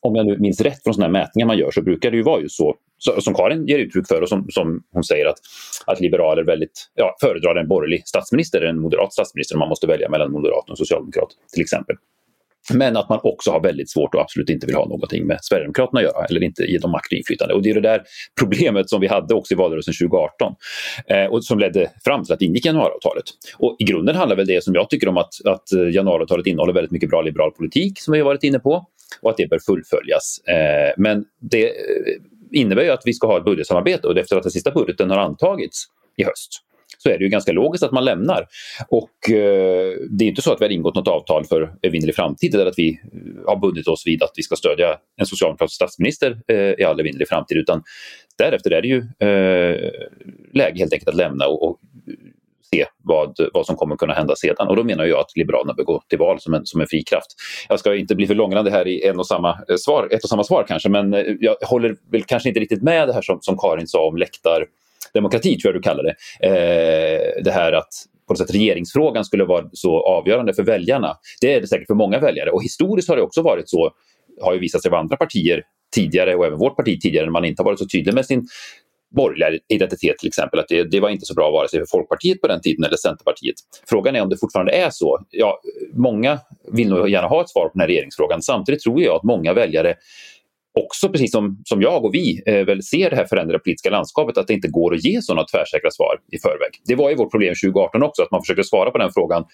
om 0.00 0.16
jag 0.16 0.26
nu 0.26 0.38
minns 0.38 0.60
rätt 0.60 0.82
från 0.84 0.94
sådana 0.94 1.18
här 1.18 1.24
mätningar 1.24 1.46
man 1.46 1.58
gör 1.58 1.70
så 1.70 1.82
brukar 1.82 2.10
det 2.10 2.16
ju 2.16 2.22
vara 2.22 2.40
just 2.40 2.56
så, 2.56 2.76
som 3.20 3.34
Karin 3.34 3.66
ger 3.66 3.78
uttryck 3.78 4.08
för 4.08 4.22
och 4.22 4.28
som, 4.28 4.46
som 4.50 4.82
hon 4.92 5.04
säger 5.04 5.26
att, 5.26 5.38
att 5.86 6.00
liberaler 6.00 6.44
väldigt, 6.44 6.90
ja, 6.94 7.16
föredrar 7.20 7.56
en 7.56 7.68
borgerlig 7.68 8.08
statsminister 8.08 8.60
än 8.60 8.68
en 8.68 8.80
moderat 8.80 9.12
statsminister 9.12 9.54
om 9.54 9.58
man 9.58 9.68
måste 9.68 9.86
välja 9.86 10.08
mellan 10.08 10.32
moderat 10.32 10.70
och 10.70 10.78
socialdemokrat 10.78 11.28
till 11.52 11.62
exempel. 11.62 11.96
Men 12.74 12.96
att 12.96 13.08
man 13.08 13.20
också 13.22 13.50
har 13.50 13.60
väldigt 13.60 13.90
svårt 13.90 14.14
och 14.14 14.20
absolut 14.20 14.50
inte 14.50 14.66
vill 14.66 14.74
ha 14.76 14.84
någonting 14.84 15.26
med 15.26 15.38
Sverigedemokraterna 15.42 16.00
att 16.00 16.04
göra 16.04 16.24
eller 16.24 16.42
inte 16.42 16.62
ge 16.62 16.78
dem 16.78 16.90
makt 16.90 17.12
och 17.12 17.18
inflytande. 17.18 17.54
Och 17.54 17.62
det 17.62 17.70
är 17.70 17.74
det 17.74 17.80
där 17.80 18.02
problemet 18.40 18.90
som 18.90 19.00
vi 19.00 19.06
hade 19.06 19.34
också 19.34 19.54
i 19.54 19.56
valrörelsen 19.56 19.94
2018 19.94 20.54
eh, 21.06 21.24
och 21.24 21.44
som 21.44 21.58
ledde 21.58 21.90
fram 22.04 22.24
till 22.24 22.32
att 22.32 22.38
det 22.38 22.44
ingick 22.44 22.66
januariavtalet. 22.66 23.24
Och 23.58 23.76
i 23.78 23.84
grunden 23.84 24.16
handlar 24.16 24.36
väl 24.36 24.46
det 24.46 24.64
som 24.64 24.74
jag 24.74 24.90
tycker 24.90 25.08
om 25.08 25.16
att, 25.16 25.46
att 25.46 25.72
eh, 25.72 25.94
januariavtalet 25.94 26.46
innehåller 26.46 26.72
väldigt 26.72 26.92
mycket 26.92 27.10
bra 27.10 27.22
liberal 27.22 27.50
politik 27.50 28.00
som 28.00 28.12
vi 28.12 28.18
har 28.18 28.26
varit 28.26 28.44
inne 28.44 28.58
på 28.58 28.86
och 29.22 29.30
att 29.30 29.36
det 29.36 29.50
bör 29.50 29.58
fullföljas. 29.58 30.40
Eh, 30.46 30.92
men 30.96 31.24
det 31.40 31.66
eh, 31.66 31.72
innebär 32.52 32.82
ju 32.82 32.90
att 32.90 33.02
vi 33.04 33.12
ska 33.12 33.26
ha 33.26 33.38
ett 33.38 33.44
budgetsamarbete 33.44 34.08
och 34.08 34.18
efter 34.18 34.36
att 34.36 34.42
den 34.42 34.52
sista 34.52 34.70
budgeten 34.70 35.10
har 35.10 35.18
antagits 35.18 35.84
i 36.16 36.24
höst 36.24 36.62
så 36.98 37.08
är 37.08 37.18
det 37.18 37.24
ju 37.24 37.30
ganska 37.30 37.52
logiskt 37.52 37.84
att 37.84 37.92
man 37.92 38.04
lämnar. 38.04 38.46
Och 38.88 39.30
eh, 39.30 39.96
det 40.10 40.24
är 40.24 40.28
inte 40.28 40.42
så 40.42 40.52
att 40.52 40.60
vi 40.60 40.64
har 40.64 40.70
ingått 40.70 40.94
något 40.94 41.08
avtal 41.08 41.44
för 41.44 41.74
evinnerlig 41.82 42.14
framtid 42.14 42.54
eller 42.54 42.66
att 42.66 42.78
vi 42.78 42.88
eh, 42.90 43.46
har 43.46 43.56
bundit 43.56 43.88
oss 43.88 44.06
vid 44.06 44.22
att 44.22 44.32
vi 44.36 44.42
ska 44.42 44.56
stödja 44.56 44.98
en 45.16 45.26
socialdemokratisk 45.26 45.74
statsminister 45.74 46.40
eh, 46.48 46.56
i 46.56 46.84
all 46.84 47.00
evinnerlig 47.00 47.28
framtid 47.28 47.56
utan 47.56 47.82
därefter 48.38 48.70
är 48.70 48.82
det 48.82 48.88
ju 48.88 48.98
eh, 49.28 49.90
läge 50.52 50.78
helt 50.78 50.92
enkelt 50.92 51.08
att 51.08 51.16
lämna 51.16 51.46
och, 51.46 51.68
och 51.68 51.78
se 52.74 52.86
vad, 53.04 53.36
vad 53.52 53.66
som 53.66 53.76
kommer 53.76 53.96
kunna 53.96 54.14
hända 54.14 54.36
sedan. 54.36 54.68
Och 54.68 54.76
då 54.76 54.84
menar 54.84 55.04
jag 55.04 55.20
att 55.20 55.36
Liberalerna 55.36 55.74
bör 55.74 55.84
gå 55.84 56.02
till 56.08 56.18
val 56.18 56.40
som 56.40 56.54
en, 56.54 56.66
som 56.66 56.80
en 56.80 56.86
fri 56.86 57.02
kraft. 57.02 57.26
Jag 57.68 57.78
ska 57.78 57.94
inte 57.94 58.14
bli 58.14 58.26
för 58.26 58.34
långrandig 58.34 58.70
här 58.70 58.88
i 58.88 59.06
en 59.06 59.18
och 59.18 59.26
samma 59.26 59.50
eh, 59.50 59.76
svar, 59.76 60.08
ett 60.10 60.22
och 60.22 60.28
samma 60.28 60.44
svar 60.44 60.64
kanske, 60.68 60.88
men 60.88 61.14
eh, 61.14 61.24
jag 61.40 61.56
håller 61.66 61.96
väl 62.12 62.24
kanske 62.24 62.48
inte 62.48 62.60
riktigt 62.60 62.82
med 62.82 63.08
det 63.08 63.14
här 63.14 63.22
som, 63.22 63.38
som 63.40 63.58
Karin 63.58 63.86
sa 63.86 64.06
om 64.06 64.16
läktardemokrati, 64.16 65.58
tror 65.58 65.74
jag 65.74 65.82
du 65.82 65.82
kallar 65.82 66.04
det. 66.04 66.14
Eh, 66.46 67.42
det 67.44 67.50
här 67.50 67.72
att 67.72 67.88
på 68.26 68.32
något 68.32 68.38
sätt 68.38 68.54
regeringsfrågan 68.54 69.24
skulle 69.24 69.44
vara 69.44 69.64
så 69.72 70.00
avgörande 70.00 70.54
för 70.54 70.62
väljarna. 70.62 71.16
Det 71.40 71.54
är 71.54 71.60
det 71.60 71.66
säkert 71.66 71.86
för 71.86 71.94
många 71.94 72.18
väljare 72.18 72.50
och 72.50 72.62
historiskt 72.62 73.08
har 73.08 73.16
det 73.16 73.22
också 73.22 73.42
varit 73.42 73.68
så, 73.68 73.90
har 74.40 74.54
ju 74.54 74.60
visat 74.60 74.82
sig 74.82 74.88
av 74.88 74.94
andra 74.94 75.16
partier 75.16 75.62
tidigare 75.94 76.34
och 76.34 76.46
även 76.46 76.58
vårt 76.58 76.76
parti 76.76 77.00
tidigare, 77.00 77.26
när 77.26 77.32
man 77.32 77.44
inte 77.44 77.62
har 77.62 77.64
varit 77.64 77.78
så 77.78 77.86
tydlig 77.88 78.14
med 78.14 78.26
sin 78.26 78.46
borgerliga 79.16 79.60
identitet 79.68 80.18
till 80.18 80.28
exempel. 80.28 80.60
Att 80.60 80.68
det, 80.68 80.84
det, 80.84 81.00
var 81.00 81.08
inte 81.08 81.26
så 81.26 81.34
bra 81.34 81.50
vare 81.50 81.68
sig 81.68 81.80
för 81.80 81.86
Folkpartiet 81.86 82.40
på 82.40 82.46
den 82.46 82.60
tiden 82.60 82.84
eller 82.84 82.96
Centerpartiet. 82.96 83.54
Frågan 83.86 84.16
är 84.16 84.22
om 84.22 84.28
det 84.28 84.36
fortfarande 84.36 84.72
är 84.72 84.90
så. 84.90 85.18
Ja, 85.30 85.60
många 85.92 86.38
vill 86.72 86.88
nog 86.88 87.08
gärna 87.08 87.28
ha 87.28 87.40
ett 87.40 87.50
svar 87.50 87.64
på 87.64 87.70
den 87.74 87.80
här 87.80 87.88
regeringsfrågan. 87.88 88.42
Samtidigt 88.42 88.82
tror 88.82 89.02
jag 89.02 89.16
att 89.16 89.22
många 89.22 89.52
väljare 89.52 89.94
också, 90.84 91.08
precis 91.08 91.32
som, 91.32 91.62
som 91.64 91.82
jag 91.82 92.04
och 92.04 92.14
vi, 92.14 92.42
eh, 92.46 92.64
väl 92.64 92.82
ser 92.82 93.10
det 93.10 93.16
här 93.16 93.24
förändrade 93.24 93.58
politiska 93.58 93.90
landskapet, 93.90 94.38
att 94.38 94.46
det 94.46 94.54
inte 94.54 94.68
går 94.68 94.94
att 94.94 95.04
ge 95.04 95.22
sådana 95.22 95.44
tvärsäkra 95.44 95.90
svar 95.90 96.20
i 96.32 96.38
förväg. 96.38 96.70
Det 96.84 96.94
var 96.94 97.10
ju 97.10 97.16
vårt 97.16 97.30
problem 97.30 97.54
2018 97.64 98.02
också, 98.02 98.22
att 98.22 98.30
man 98.30 98.42
försökte 98.42 98.64
svara 98.64 98.90
på 98.90 98.98
den 98.98 99.12
frågan 99.12 99.44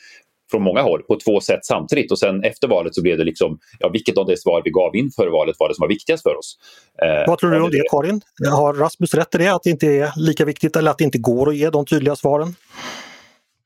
från 0.51 0.63
många 0.63 0.83
håll 0.83 1.03
på 1.03 1.19
två 1.25 1.41
sätt 1.41 1.61
samtidigt 1.63 2.13
och 2.13 2.19
sen 2.19 2.45
efter 2.45 2.69
valet 2.69 2.95
så 2.95 3.03
blev 3.03 3.19
det 3.19 3.25
liksom, 3.25 3.59
ja 3.79 3.89
vilket 3.89 4.19
av 4.19 4.27
de 4.27 4.37
svar 4.37 4.63
vi 4.65 4.71
gav 4.71 4.97
inför 4.97 5.27
valet 5.29 5.57
var 5.59 5.69
det 5.69 5.75
som 5.75 5.83
var 5.83 5.89
viktigast 5.89 6.23
för 6.23 6.37
oss. 6.39 6.59
Eh, 7.03 7.29
Vad 7.31 7.39
tror 7.39 7.51
du 7.51 7.63
om 7.63 7.71
det 7.71 7.83
Karin? 7.91 8.21
Har 8.53 8.75
Rasmus 8.75 9.15
rätt 9.15 9.35
i 9.35 9.39
det, 9.39 9.55
att 9.55 9.63
det 9.63 9.71
inte 9.71 9.87
är 9.87 10.13
lika 10.17 10.45
viktigt 10.45 10.77
eller 10.77 10.91
att 10.91 10.99
det 10.99 11.05
inte 11.05 11.19
går 11.19 11.49
att 11.49 11.57
ge 11.57 11.71
de 11.71 11.87
tydliga 11.87 12.17
svaren? 12.17 12.55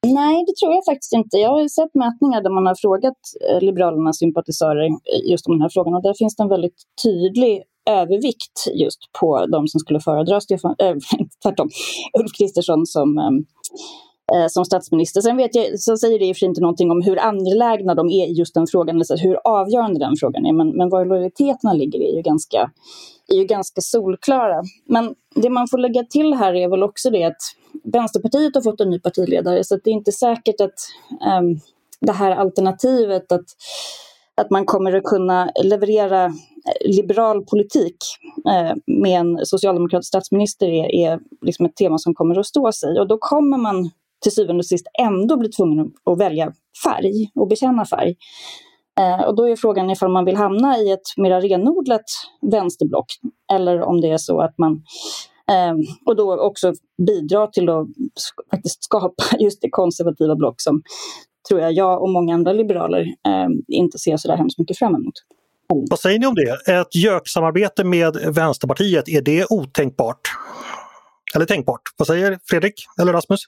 Nej, 0.07 0.45
det 0.47 0.55
tror 0.61 0.75
jag 0.75 0.85
faktiskt 0.85 1.13
inte. 1.13 1.37
Jag 1.37 1.51
har 1.51 1.69
sett 1.69 1.95
mätningar 1.95 2.43
där 2.43 2.51
man 2.51 2.67
har 2.67 2.75
frågat 2.75 3.19
eh, 3.51 3.61
Liberalernas 3.61 4.19
sympatisörer 4.19 4.89
just 5.31 5.47
om 5.47 5.53
den 5.55 5.63
här 5.63 5.71
frågan 5.73 5.95
och 5.95 6.03
där 6.03 6.15
finns 6.19 6.37
det 6.37 6.43
en 6.43 6.49
väldigt 6.49 6.83
tydlig 7.03 7.63
övervikt 7.91 8.59
just 8.75 9.01
på 9.21 9.47
de 9.47 9.69
som 9.69 9.81
skulle 9.81 10.01
föredra 10.01 10.41
Stefan, 10.41 10.75
äh, 10.79 10.97
tvärtom, 11.43 11.69
Ulf 12.19 12.33
Kristersson 12.39 12.87
som 12.87 13.19
ähm, 13.19 13.37
eh, 13.37 13.43
Eh, 14.35 14.47
som 14.49 14.65
statsminister. 14.65 15.21
Sen 15.21 15.37
vet 15.37 15.55
jag, 15.55 15.81
så 15.81 15.97
säger 15.97 16.19
det 16.19 16.25
i 16.25 16.33
och 16.33 16.37
för 16.37 16.39
sig 16.39 16.49
inte 16.49 16.61
någonting 16.61 16.91
om 16.91 17.03
hur 17.03 17.19
angelägna 17.19 17.95
de 17.95 18.11
är 18.11 18.27
i 18.27 18.33
just 18.33 18.55
den 18.55 18.67
frågan, 18.67 18.97
eller 18.97 19.23
hur 19.23 19.39
avgörande 19.45 19.99
den 19.99 20.17
frågan 20.21 20.47
är, 20.47 20.53
men, 20.53 20.69
men 20.69 20.89
var 20.89 21.05
lojaliteterna 21.05 21.73
ligger 21.73 22.01
är 22.01 22.17
ju, 22.17 22.23
ganska, 22.23 22.71
är 23.29 23.37
ju 23.37 23.45
ganska 23.45 23.81
solklara. 23.81 24.63
Men 24.87 25.15
det 25.35 25.51
man 25.51 25.69
får 25.69 25.79
lägga 25.79 26.05
till 26.05 26.35
här 26.35 26.55
är 26.55 26.69
väl 26.69 26.83
också 26.83 27.11
det 27.11 27.25
att 27.25 27.43
Vänsterpartiet 27.85 28.55
har 28.55 28.63
fått 28.63 28.81
en 28.81 28.91
ny 28.91 29.01
partiledare, 29.01 29.65
så 29.65 29.77
det 29.77 29.91
är 29.91 29.95
inte 29.95 30.13
säkert 30.13 30.61
att 30.61 30.79
um, 31.41 31.61
det 32.01 32.13
här 32.13 32.31
alternativet 32.31 33.33
att 33.33 33.47
att 34.35 34.51
man 34.51 34.65
kommer 34.67 34.93
att 34.93 35.05
kunna 35.05 35.51
leverera 35.65 36.25
eh, 36.25 36.33
liberal 36.91 37.45
politik 37.45 37.97
eh, 38.51 38.77
med 38.87 39.21
en 39.21 39.47
socialdemokratisk 39.47 40.09
statsminister 40.09 40.67
är, 40.67 40.95
är 40.95 41.21
liksom 41.43 41.67
ett 41.67 41.77
tema 41.77 41.99
som 41.99 42.15
kommer 42.15 42.39
att 42.39 42.47
stå 42.47 42.73
sig. 42.73 43.01
Och 43.01 43.09
då 43.09 43.19
kommer 43.19 43.59
man 43.59 43.91
till 44.23 44.33
syvende 44.33 44.61
och 44.61 44.67
sist 44.67 44.87
ändå 45.01 45.37
blir 45.37 45.51
tvungen 45.57 45.93
att 46.05 46.21
välja 46.21 46.53
färg 46.85 47.31
och 47.35 47.49
bekänna 47.49 47.85
färg. 47.85 48.17
Eh, 49.01 49.25
och 49.27 49.37
då 49.37 49.49
är 49.49 49.57
frågan 49.57 49.91
ifall 49.91 50.11
man 50.11 50.25
vill 50.25 50.37
hamna 50.37 50.79
i 50.79 50.91
ett 50.91 51.17
mer 51.17 51.41
renodlat 51.41 52.05
vänsterblock 52.41 53.07
eller 53.53 53.81
om 53.81 54.01
det 54.01 54.11
är 54.11 54.19
så 54.19 54.41
att 54.41 54.59
man 54.59 54.73
eh, 55.51 55.75
och 56.07 56.17
då 56.17 56.41
också 56.41 56.73
bidra 57.07 57.47
till 57.47 57.69
att 57.69 57.87
faktiskt 58.51 58.85
skapa 58.85 59.25
just 59.39 59.63
det 59.63 59.71
konservativa 59.71 60.37
block 60.37 60.61
som 60.61 60.83
tror 61.49 61.61
jag 61.61 61.73
jag 61.73 62.03
och 62.03 62.11
många 62.11 62.35
andra 62.35 62.53
liberaler 62.53 63.01
eh, 63.01 63.49
inte 63.69 63.99
ser 63.99 64.17
så 64.17 64.29
där 64.29 64.37
hemskt 64.37 64.59
mycket 64.59 64.79
fram 64.79 64.95
emot. 64.95 65.15
Vad 65.91 65.99
säger 65.99 66.19
ni 66.19 66.27
om 66.27 66.35
det? 66.35 66.73
Ett 66.73 66.95
göksamarbete 66.95 67.85
med 67.85 68.17
Vänsterpartiet, 68.35 69.09
är 69.09 69.23
det 69.23 69.47
otänkbart? 69.51 70.21
Eller 71.35 71.47
tänkbart? 71.47 71.83
Vad 71.97 72.07
säger 72.07 72.39
Fredrik 72.45 72.75
eller 73.01 73.13
Rasmus? 73.13 73.41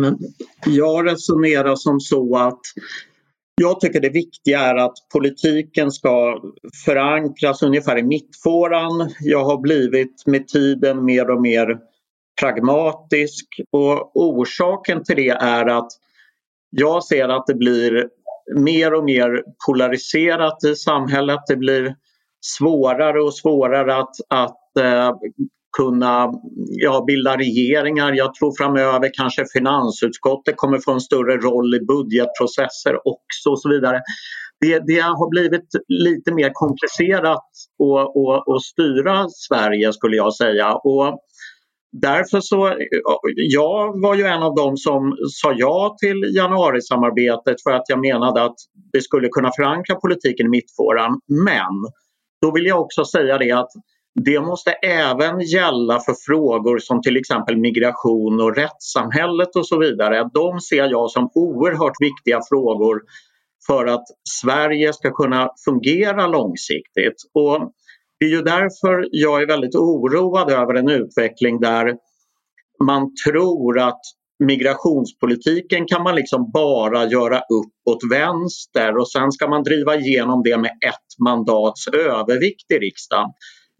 Men 0.00 0.18
jag 0.66 1.06
resonerar 1.06 1.76
som 1.76 2.00
så 2.00 2.36
att 2.36 2.60
jag 3.60 3.80
tycker 3.80 4.00
det 4.00 4.08
viktiga 4.08 4.60
är 4.60 4.74
att 4.74 4.94
politiken 5.12 5.90
ska 5.90 6.42
förankras 6.84 7.62
ungefär 7.62 7.98
i 7.98 8.02
mittfåran. 8.02 9.10
Jag 9.20 9.44
har 9.44 9.60
blivit 9.60 10.26
med 10.26 10.48
tiden 10.48 11.04
mer 11.04 11.30
och 11.30 11.42
mer 11.42 11.78
pragmatisk 12.40 13.46
och 13.70 14.10
orsaken 14.14 15.04
till 15.04 15.16
det 15.16 15.28
är 15.28 15.66
att 15.66 15.88
jag 16.70 17.04
ser 17.04 17.28
att 17.28 17.46
det 17.46 17.54
blir 17.54 18.08
mer 18.56 18.94
och 18.94 19.04
mer 19.04 19.44
polariserat 19.66 20.64
i 20.64 20.74
samhället. 20.74 21.40
Det 21.48 21.56
blir 21.56 21.96
svårare 22.40 23.22
och 23.22 23.34
svårare 23.34 23.96
att, 23.96 24.14
att 24.28 24.76
eh, 24.80 25.16
kunna 25.76 26.32
ja, 26.68 27.04
bilda 27.06 27.36
regeringar. 27.36 28.12
Jag 28.12 28.34
tror 28.34 28.52
framöver 28.58 29.10
kanske 29.14 29.44
finansutskottet 29.52 30.56
kommer 30.56 30.78
få 30.78 30.92
en 30.92 31.00
större 31.00 31.36
roll 31.36 31.74
i 31.74 31.80
budgetprocesser 31.80 32.94
också 33.08 33.50
och 33.50 33.60
så 33.60 33.68
vidare. 33.68 34.00
Det, 34.60 34.78
det 34.86 35.00
har 35.00 35.30
blivit 35.30 35.68
lite 35.88 36.34
mer 36.34 36.50
komplicerat 36.52 37.26
att, 37.28 38.16
att, 38.16 38.54
att 38.54 38.62
styra 38.62 39.26
Sverige 39.28 39.92
skulle 39.92 40.16
jag 40.16 40.34
säga. 40.34 40.74
Och 40.74 41.18
därför 41.92 42.40
så, 42.40 42.74
jag 43.34 44.02
var 44.02 44.14
ju 44.14 44.24
en 44.24 44.42
av 44.42 44.54
dem 44.54 44.76
som 44.76 45.16
sa 45.28 45.52
ja 45.56 45.96
till 46.00 46.36
januarisamarbetet 46.36 47.62
för 47.62 47.70
att 47.70 47.88
jag 47.88 48.00
menade 48.00 48.44
att 48.44 48.56
det 48.92 49.00
skulle 49.00 49.28
kunna 49.28 49.50
förankra 49.56 49.94
politiken 49.94 50.46
i 50.46 50.48
mittfåran. 50.48 51.20
Men 51.46 51.72
då 52.42 52.52
vill 52.54 52.66
jag 52.66 52.80
också 52.80 53.04
säga 53.04 53.38
det 53.38 53.52
att 53.52 53.70
det 54.24 54.40
måste 54.40 54.70
även 54.72 55.40
gälla 55.40 56.00
för 56.00 56.14
frågor 56.26 56.78
som 56.78 57.02
till 57.02 57.16
exempel 57.16 57.56
migration 57.56 58.40
och 58.40 58.56
rättssamhället 58.56 59.56
och 59.56 59.66
så 59.66 59.78
vidare. 59.78 60.30
De 60.34 60.60
ser 60.60 60.90
jag 60.90 61.10
som 61.10 61.30
oerhört 61.34 61.96
viktiga 62.00 62.40
frågor 62.48 63.00
för 63.66 63.86
att 63.86 64.04
Sverige 64.42 64.92
ska 64.92 65.10
kunna 65.10 65.50
fungera 65.64 66.26
långsiktigt. 66.26 67.16
Och 67.34 67.72
Det 68.20 68.26
är 68.26 68.30
ju 68.30 68.42
därför 68.42 69.08
jag 69.10 69.42
är 69.42 69.46
väldigt 69.46 69.74
oroad 69.74 70.50
över 70.50 70.74
en 70.74 70.88
utveckling 70.88 71.60
där 71.60 71.96
man 72.84 73.10
tror 73.26 73.78
att 73.78 74.00
migrationspolitiken 74.44 75.86
kan 75.86 76.02
man 76.02 76.14
liksom 76.14 76.50
bara 76.54 77.06
göra 77.06 77.38
upp 77.38 77.72
åt 77.90 78.12
vänster 78.12 78.96
och 78.98 79.10
sen 79.10 79.32
ska 79.32 79.48
man 79.48 79.62
driva 79.62 79.96
igenom 79.96 80.42
det 80.42 80.58
med 80.58 80.70
ett 80.70 81.24
mandats 81.24 81.88
övervikt 81.88 82.70
i 82.70 82.74
riksdagen. 82.74 83.30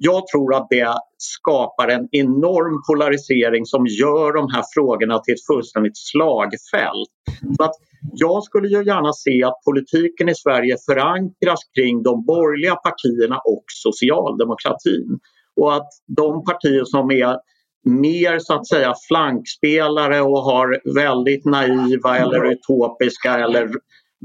Jag 0.00 0.26
tror 0.26 0.54
att 0.54 0.66
det 0.70 0.94
skapar 1.16 1.88
en 1.88 2.08
enorm 2.10 2.82
polarisering 2.88 3.66
som 3.66 3.86
gör 3.86 4.32
de 4.32 4.48
här 4.54 4.64
frågorna 4.74 5.18
till 5.18 5.34
ett 5.34 5.46
fullständigt 5.46 5.96
slagfält. 5.96 7.12
Så 7.56 7.64
att 7.64 7.74
jag 8.12 8.44
skulle 8.44 8.68
ju 8.68 8.84
gärna 8.84 9.12
se 9.12 9.44
att 9.44 9.64
politiken 9.64 10.28
i 10.28 10.34
Sverige 10.34 10.76
förankras 10.86 11.60
kring 11.74 12.02
de 12.02 12.24
borgerliga 12.24 12.74
partierna 12.74 13.38
och 13.38 13.64
socialdemokratin. 13.66 15.18
Och 15.60 15.74
att 15.74 15.88
de 16.16 16.44
partier 16.44 16.84
som 16.84 17.10
är 17.10 17.36
mer 17.84 18.38
så 18.38 18.54
att 18.54 18.68
säga 18.68 18.94
flankspelare 19.08 20.20
och 20.20 20.42
har 20.42 20.94
väldigt 20.94 21.44
naiva 21.44 22.18
eller 22.18 22.52
utopiska 22.52 23.38
eller 23.38 23.70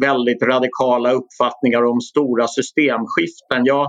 väldigt 0.01 0.43
radikala 0.43 1.11
uppfattningar 1.11 1.83
om 1.83 2.01
stora 2.01 2.47
systemskiften. 2.47 3.65
Jag 3.65 3.87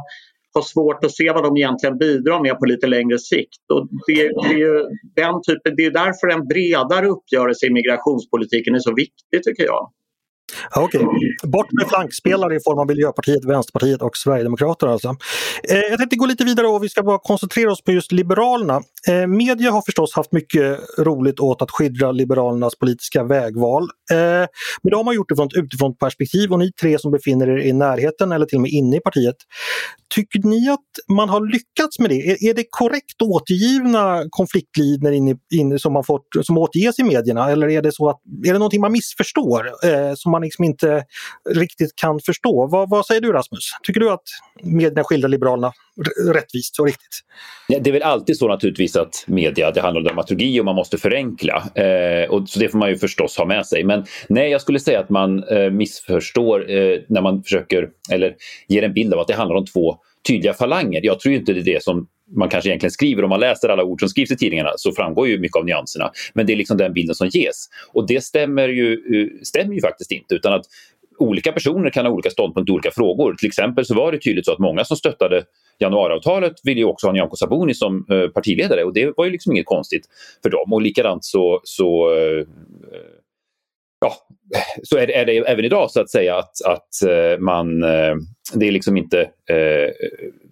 har 0.54 0.62
svårt 0.62 1.04
att 1.04 1.16
se 1.16 1.32
vad 1.32 1.44
de 1.44 1.56
egentligen 1.56 1.98
bidrar 1.98 2.40
med 2.40 2.58
på 2.58 2.64
lite 2.64 2.86
längre 2.86 3.18
sikt. 3.18 3.64
Och 3.72 3.88
det, 4.06 4.14
det, 4.14 4.54
är 4.54 4.58
ju 4.58 4.84
den 5.16 5.34
typen, 5.48 5.76
det 5.76 5.84
är 5.84 5.90
därför 5.90 6.28
en 6.28 6.46
bredare 6.46 7.06
uppgörelse 7.06 7.66
i 7.66 7.70
migrationspolitiken 7.70 8.74
är 8.74 8.78
så 8.78 8.94
viktig 8.94 9.42
tycker 9.44 9.64
jag. 9.64 9.90
Okej, 10.76 11.00
okay. 11.00 11.50
bort 11.50 11.72
med 11.72 11.88
flankspelare 11.88 12.56
i 12.56 12.60
form 12.64 12.78
av 12.78 12.86
Miljöpartiet, 12.86 13.44
Vänsterpartiet 13.44 14.02
och 14.02 14.16
Sverigedemokraterna. 14.16 14.92
Alltså. 14.92 15.08
Eh, 15.70 15.78
jag 15.90 15.98
tänkte 15.98 16.16
gå 16.16 16.26
lite 16.26 16.44
vidare 16.44 16.66
och 16.66 16.84
vi 16.84 16.88
ska 16.88 17.02
bara 17.02 17.18
koncentrera 17.18 17.72
oss 17.72 17.82
på 17.82 17.92
just 17.92 18.12
Liberalerna. 18.12 18.82
Eh, 19.08 19.26
media 19.26 19.70
har 19.70 19.82
förstås 19.82 20.14
haft 20.14 20.32
mycket 20.32 20.80
roligt 20.98 21.40
åt 21.40 21.62
att 21.62 21.70
skildra 21.70 22.12
Liberalernas 22.12 22.78
politiska 22.78 23.24
vägval. 23.24 23.82
Eh, 24.10 24.16
men 24.82 24.90
det 24.90 24.96
har 24.96 25.04
man 25.04 25.14
gjort 25.14 25.28
det 25.28 25.36
från 25.36 25.46
ett 25.46 25.56
utifrån 25.56 25.96
perspektiv 25.96 26.52
och 26.52 26.58
ni 26.58 26.72
tre 26.72 26.98
som 26.98 27.12
befinner 27.12 27.48
er 27.48 27.58
i 27.58 27.72
närheten 27.72 28.32
eller 28.32 28.46
till 28.46 28.56
och 28.56 28.62
med 28.62 28.70
inne 28.70 28.96
i 28.96 29.00
partiet. 29.00 29.36
Tycker 30.14 30.48
ni 30.48 30.68
att 30.68 31.14
man 31.16 31.28
har 31.28 31.52
lyckats 31.52 31.98
med 31.98 32.10
det? 32.10 32.30
Är, 32.30 32.50
är 32.50 32.54
det 32.54 32.64
korrekt 32.70 33.22
återgivna 33.22 34.24
konfliktlinjer 34.30 35.12
in, 35.12 35.38
in, 35.54 35.78
som, 35.78 35.92
man 35.92 36.04
fått, 36.04 36.26
som 36.42 36.58
återges 36.58 36.98
i 36.98 37.02
medierna 37.02 37.50
eller 37.50 37.68
är 37.70 37.82
det 37.82 37.92
så 37.92 38.08
att 38.08 38.20
är 38.46 38.52
det 38.52 38.58
någonting 38.58 38.80
man 38.80 38.92
missförstår 38.92 39.66
eh, 39.84 40.14
som 40.14 40.32
man 40.32 40.42
liksom 40.42 40.64
inte 40.64 41.04
riktigt 41.50 41.96
kan 41.96 42.20
förstå? 42.20 42.66
Vad, 42.66 42.90
vad, 42.90 43.06
säger 43.06 43.20
du 43.20 43.32
Rasmus? 43.32 43.70
Tycker 43.82 44.00
du 44.00 44.10
att 44.10 44.22
medierna 44.62 45.04
skildrar 45.04 45.28
Liberalerna 45.28 45.72
rättvist 46.34 46.80
och 46.80 46.86
riktigt? 46.86 47.20
Det 47.68 47.90
är 47.90 47.92
väl 47.92 48.02
alltid 48.02 48.38
så 48.38 48.48
naturligtvis 48.48 48.96
att 48.96 49.24
media, 49.26 49.70
det 49.70 49.80
handlar 49.80 50.00
om 50.00 50.04
dramaturgi 50.04 50.60
och 50.60 50.64
man 50.64 50.74
måste 50.74 50.98
förenkla. 50.98 51.64
Eh, 51.74 52.30
och 52.30 52.48
så 52.48 52.60
det 52.60 52.68
får 52.68 52.78
man 52.78 52.88
ju 52.88 52.96
förstås 52.96 53.36
ha 53.36 53.44
med 53.44 53.66
sig. 53.66 53.84
Men 53.84 54.04
nej, 54.28 54.50
jag 54.50 54.60
skulle 54.60 54.80
säga 54.80 55.00
att 55.00 55.10
man 55.10 55.44
eh, 55.44 55.70
missförstår 55.70 56.70
eh, 56.70 56.98
när 57.08 57.20
man 57.20 57.42
försöker, 57.42 57.88
eller 58.12 58.34
ger 58.68 58.82
en 58.82 58.94
bild 58.94 59.14
av 59.14 59.20
att 59.20 59.28
det 59.28 59.34
handlar 59.34 59.56
om 59.56 59.66
två 59.66 59.96
tydliga 60.28 60.54
falanger. 60.54 61.00
Jag 61.02 61.20
tror 61.20 61.34
inte 61.34 61.52
det 61.52 61.60
är 61.60 61.74
det 61.74 61.82
som 61.82 62.06
man 62.36 62.48
kanske 62.48 62.70
egentligen 62.70 62.90
skriver. 62.90 63.24
Om 63.24 63.30
man 63.30 63.40
läser 63.40 63.68
alla 63.68 63.84
ord 63.84 64.00
som 64.00 64.08
skrivs 64.08 64.30
i 64.30 64.36
tidningarna 64.36 64.70
så 64.76 64.92
framgår 64.92 65.28
ju 65.28 65.38
mycket 65.38 65.56
av 65.56 65.64
nyanserna. 65.64 66.10
Men 66.34 66.46
det 66.46 66.52
är 66.52 66.56
liksom 66.56 66.76
den 66.76 66.92
bilden 66.92 67.14
som 67.14 67.28
ges. 67.28 67.68
Och 67.92 68.06
det 68.06 68.24
stämmer 68.24 68.68
ju, 68.68 68.92
eh, 68.92 69.28
stämmer 69.42 69.74
ju 69.74 69.80
faktiskt 69.80 70.12
inte. 70.12 70.34
Utan 70.34 70.52
att 70.52 70.66
olika 71.18 71.52
personer 71.52 71.90
kan 71.90 72.06
ha 72.06 72.12
olika 72.12 72.30
ståndpunkter 72.30 72.72
i 72.72 72.74
olika 72.74 72.90
frågor. 72.90 73.34
Till 73.34 73.46
exempel 73.46 73.84
så 73.84 73.94
var 73.94 74.12
det 74.12 74.18
tydligt 74.18 74.44
så 74.44 74.52
att 74.52 74.58
många 74.58 74.84
som 74.84 74.96
stöttade 74.96 75.44
januariavtalet 75.78 76.52
ville 76.64 76.80
ju 76.80 76.86
också 76.86 77.06
ha 77.06 77.12
Nyamko 77.12 77.36
Sabuni 77.36 77.74
som 77.74 78.06
eh, 78.10 78.28
partiledare 78.28 78.84
och 78.84 78.94
det 78.94 79.12
var 79.16 79.24
ju 79.24 79.30
liksom 79.30 79.52
inget 79.52 79.66
konstigt 79.66 80.06
för 80.42 80.50
dem. 80.50 80.72
Och 80.72 80.82
likadant 80.82 81.24
så, 81.24 81.60
så 81.64 82.16
eh, 82.16 82.46
ja, 84.00 84.12
så 84.82 84.98
är 84.98 85.06
det, 85.06 85.14
är 85.14 85.26
det, 85.26 85.36
även 85.36 85.64
idag 85.64 85.90
så 85.90 86.00
att 86.00 86.10
säga 86.10 86.36
att, 86.36 86.64
att 86.66 87.08
eh, 87.08 87.38
man, 87.38 87.82
eh, 87.82 88.14
det 88.54 88.68
är 88.68 88.72
liksom 88.72 88.96
inte 88.96 89.20
eh, 89.50 89.90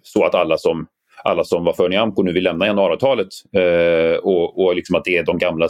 så 0.03 0.25
att 0.25 0.35
alla 0.35 0.57
som 0.57 0.87
alla 1.23 1.43
som 1.43 1.63
var 1.63 1.73
för 1.73 1.89
Nyamko 1.89 2.23
nu 2.23 2.33
vill 2.33 2.43
lämna 2.43 2.65
januariavtalet 2.65 3.27
eh, 3.55 4.17
och, 4.17 4.63
och 4.63 4.75
liksom 4.75 4.95
att 4.95 5.03
det 5.03 5.17
är 5.17 5.23
de 5.23 5.37
gamla 5.37 5.69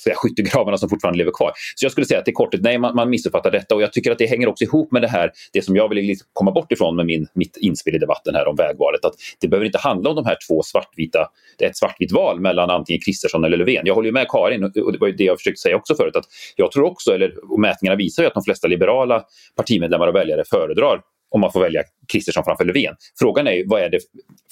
säga, 0.00 0.16
skyttegravarna 0.16 0.76
som 0.76 0.88
fortfarande 0.88 1.18
lever 1.18 1.30
kvar. 1.30 1.52
Så 1.76 1.84
jag 1.84 1.92
skulle 1.92 2.06
säga 2.06 2.20
att 2.20 2.28
i 2.28 2.32
korthet, 2.32 2.62
nej 2.62 2.78
man, 2.78 2.94
man 2.94 3.10
missuppfattar 3.10 3.50
detta 3.50 3.74
och 3.74 3.82
jag 3.82 3.92
tycker 3.92 4.12
att 4.12 4.18
det 4.18 4.26
hänger 4.26 4.48
också 4.48 4.64
ihop 4.64 4.92
med 4.92 5.02
det 5.02 5.08
här, 5.08 5.30
det 5.52 5.62
som 5.62 5.76
jag 5.76 5.88
vill 5.88 5.98
liksom 5.98 6.28
komma 6.32 6.50
bort 6.50 6.72
ifrån 6.72 6.96
med 6.96 7.06
min, 7.06 7.26
mitt 7.34 7.56
inspel 7.56 7.94
i 7.94 7.98
debatten 7.98 8.34
här 8.34 8.48
om 8.48 8.56
vägvalet. 8.56 9.04
Att 9.04 9.14
det 9.40 9.48
behöver 9.48 9.66
inte 9.66 9.78
handla 9.78 10.10
om 10.10 10.16
de 10.16 10.26
här 10.26 10.36
två 10.48 10.62
svartvita, 10.62 11.28
det 11.58 11.64
är 11.64 11.70
ett 11.70 11.76
svartvitt 11.76 12.12
val 12.12 12.40
mellan 12.40 12.70
antingen 12.70 13.00
Kristersson 13.00 13.44
eller 13.44 13.56
Löfven. 13.56 13.86
Jag 13.86 13.94
håller 13.94 14.06
ju 14.06 14.12
med 14.12 14.26
Karin 14.28 14.64
och 14.64 14.72
det 14.72 14.98
var 14.98 15.06
ju 15.06 15.12
det 15.12 15.24
jag 15.24 15.38
försökte 15.38 15.60
säga 15.60 15.76
också 15.76 15.94
förut, 15.94 16.16
att 16.16 16.24
jag 16.56 16.72
tror 16.72 16.84
också, 16.84 17.14
eller 17.14 17.58
mätningarna 17.60 17.96
visar 17.96 18.22
ju 18.22 18.26
att 18.26 18.34
de 18.34 18.42
flesta 18.42 18.68
liberala 18.68 19.24
partimedlemmar 19.56 20.08
och 20.08 20.14
väljare 20.14 20.44
föredrar 20.50 21.00
om 21.32 21.40
man 21.40 21.52
får 21.52 21.60
välja 21.60 21.82
Kristersson 22.12 22.44
framför 22.44 22.64
Löfven. 22.64 22.94
Frågan 23.18 23.46
är, 23.46 23.52
ju, 23.52 23.64
vad 23.66 23.82
är 23.82 23.90
det, 23.90 23.98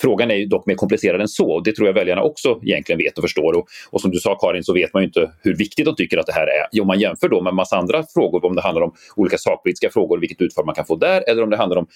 frågan 0.00 0.30
är 0.30 0.34
ju 0.34 0.46
dock 0.46 0.66
mer 0.66 0.74
komplicerad 0.74 1.20
än 1.20 1.28
så 1.28 1.50
och 1.50 1.64
det 1.64 1.76
tror 1.76 1.88
jag 1.88 1.94
väljarna 1.94 2.22
också 2.22 2.60
egentligen 2.62 2.98
vet 2.98 3.18
och 3.18 3.24
förstår. 3.24 3.52
Och, 3.52 3.66
och 3.90 4.00
som 4.00 4.10
du 4.10 4.18
sa 4.18 4.34
Karin 4.34 4.64
så 4.64 4.74
vet 4.74 4.94
man 4.94 5.02
ju 5.02 5.06
inte 5.06 5.32
hur 5.42 5.56
viktigt 5.56 5.84
de 5.84 5.96
tycker 5.96 6.18
att 6.18 6.26
det 6.26 6.32
här 6.32 6.46
är. 6.46 6.80
Om 6.80 6.86
man 6.86 7.00
jämför 7.00 7.28
då 7.28 7.40
med 7.40 7.54
massa 7.54 7.76
andra 7.76 8.04
frågor, 8.14 8.44
om 8.44 8.54
det 8.56 8.62
handlar 8.62 8.82
om 8.82 8.94
olika 9.16 9.38
sakpolitiska 9.38 9.90
frågor, 9.90 10.18
vilket 10.20 10.40
utfall 10.40 10.66
man 10.66 10.74
kan 10.74 10.86
få 10.86 10.96
där, 10.96 11.30
eller 11.30 11.42
om 11.42 11.50
det 11.50 11.56
handlar 11.56 11.76
om 11.76 11.86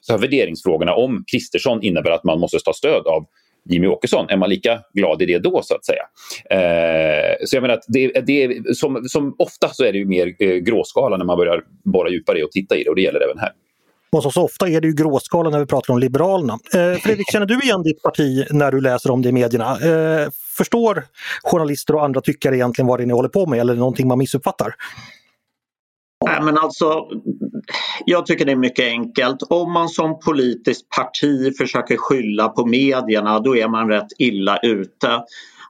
så 0.00 0.12
här, 0.12 0.20
värderingsfrågorna, 0.20 0.94
om 0.94 1.24
Kristersson 1.32 1.82
innebär 1.82 2.10
att 2.10 2.24
man 2.24 2.40
måste 2.40 2.58
ta 2.58 2.72
stöd 2.72 3.06
av 3.06 3.26
Jimmy 3.68 3.86
Åkesson, 3.86 4.26
är 4.28 4.36
man 4.36 4.50
lika 4.50 4.80
glad 4.94 5.22
i 5.22 5.26
det 5.26 5.38
då 5.38 5.62
så 5.62 5.74
att 5.74 5.84
säga? 5.84 6.02
Eh, 6.50 7.36
så 7.44 7.56
jag 7.56 7.62
menar 7.62 7.74
att 7.74 7.84
det, 7.88 8.08
det, 8.26 8.76
som, 8.76 9.04
som 9.08 9.34
ofta 9.38 9.68
så 9.68 9.84
är 9.84 9.92
det 9.92 9.98
ju 9.98 10.06
mer 10.06 10.34
eh, 10.38 10.56
gråskala 10.56 11.16
när 11.16 11.24
man 11.24 11.38
börjar 11.38 11.62
borra 11.84 12.10
djupare 12.10 12.44
och 12.44 12.50
titta 12.52 12.76
i 12.76 12.84
det 12.84 12.90
och 12.90 12.96
det 12.96 13.02
gäller 13.02 13.20
även 13.20 13.38
här. 13.38 13.50
Och 14.16 14.32
så, 14.32 14.42
ofta 14.42 14.68
är 14.68 14.80
det 14.80 14.86
ju 14.88 14.94
gråskala 14.94 15.50
när 15.50 15.58
vi 15.58 15.66
pratar 15.66 15.94
om 15.94 16.00
Liberalerna. 16.00 16.52
Eh, 16.52 16.98
Fredrik, 17.00 17.32
känner 17.32 17.46
du 17.46 17.60
igen 17.60 17.82
ditt 17.82 18.02
parti 18.02 18.46
när 18.50 18.72
du 18.72 18.80
läser 18.80 19.10
om 19.10 19.22
det 19.22 19.28
i 19.28 19.32
medierna? 19.32 19.70
Eh, 19.70 20.28
förstår 20.56 21.04
journalister 21.42 21.94
och 21.94 22.04
andra 22.04 22.20
tyckare 22.20 22.56
egentligen 22.56 22.86
vad 22.86 22.98
det 22.98 23.04
är 23.04 23.06
ni 23.06 23.12
håller 23.12 23.28
på 23.28 23.46
med 23.46 23.60
eller 23.60 23.72
är 23.72 23.76
det 23.76 23.80
någonting 23.80 24.08
man 24.08 24.18
missuppfattar? 24.18 24.74
Nej, 26.24 26.42
men 26.42 26.58
alltså, 26.58 27.06
jag 28.06 28.26
tycker 28.26 28.44
det 28.44 28.52
är 28.52 28.56
mycket 28.56 28.84
enkelt. 28.84 29.42
Om 29.48 29.72
man 29.72 29.88
som 29.88 30.18
politiskt 30.20 30.88
parti 30.88 31.56
försöker 31.56 31.96
skylla 31.96 32.48
på 32.48 32.66
medierna 32.66 33.40
då 33.40 33.56
är 33.56 33.68
man 33.68 33.88
rätt 33.88 34.08
illa 34.18 34.58
ute. 34.62 35.22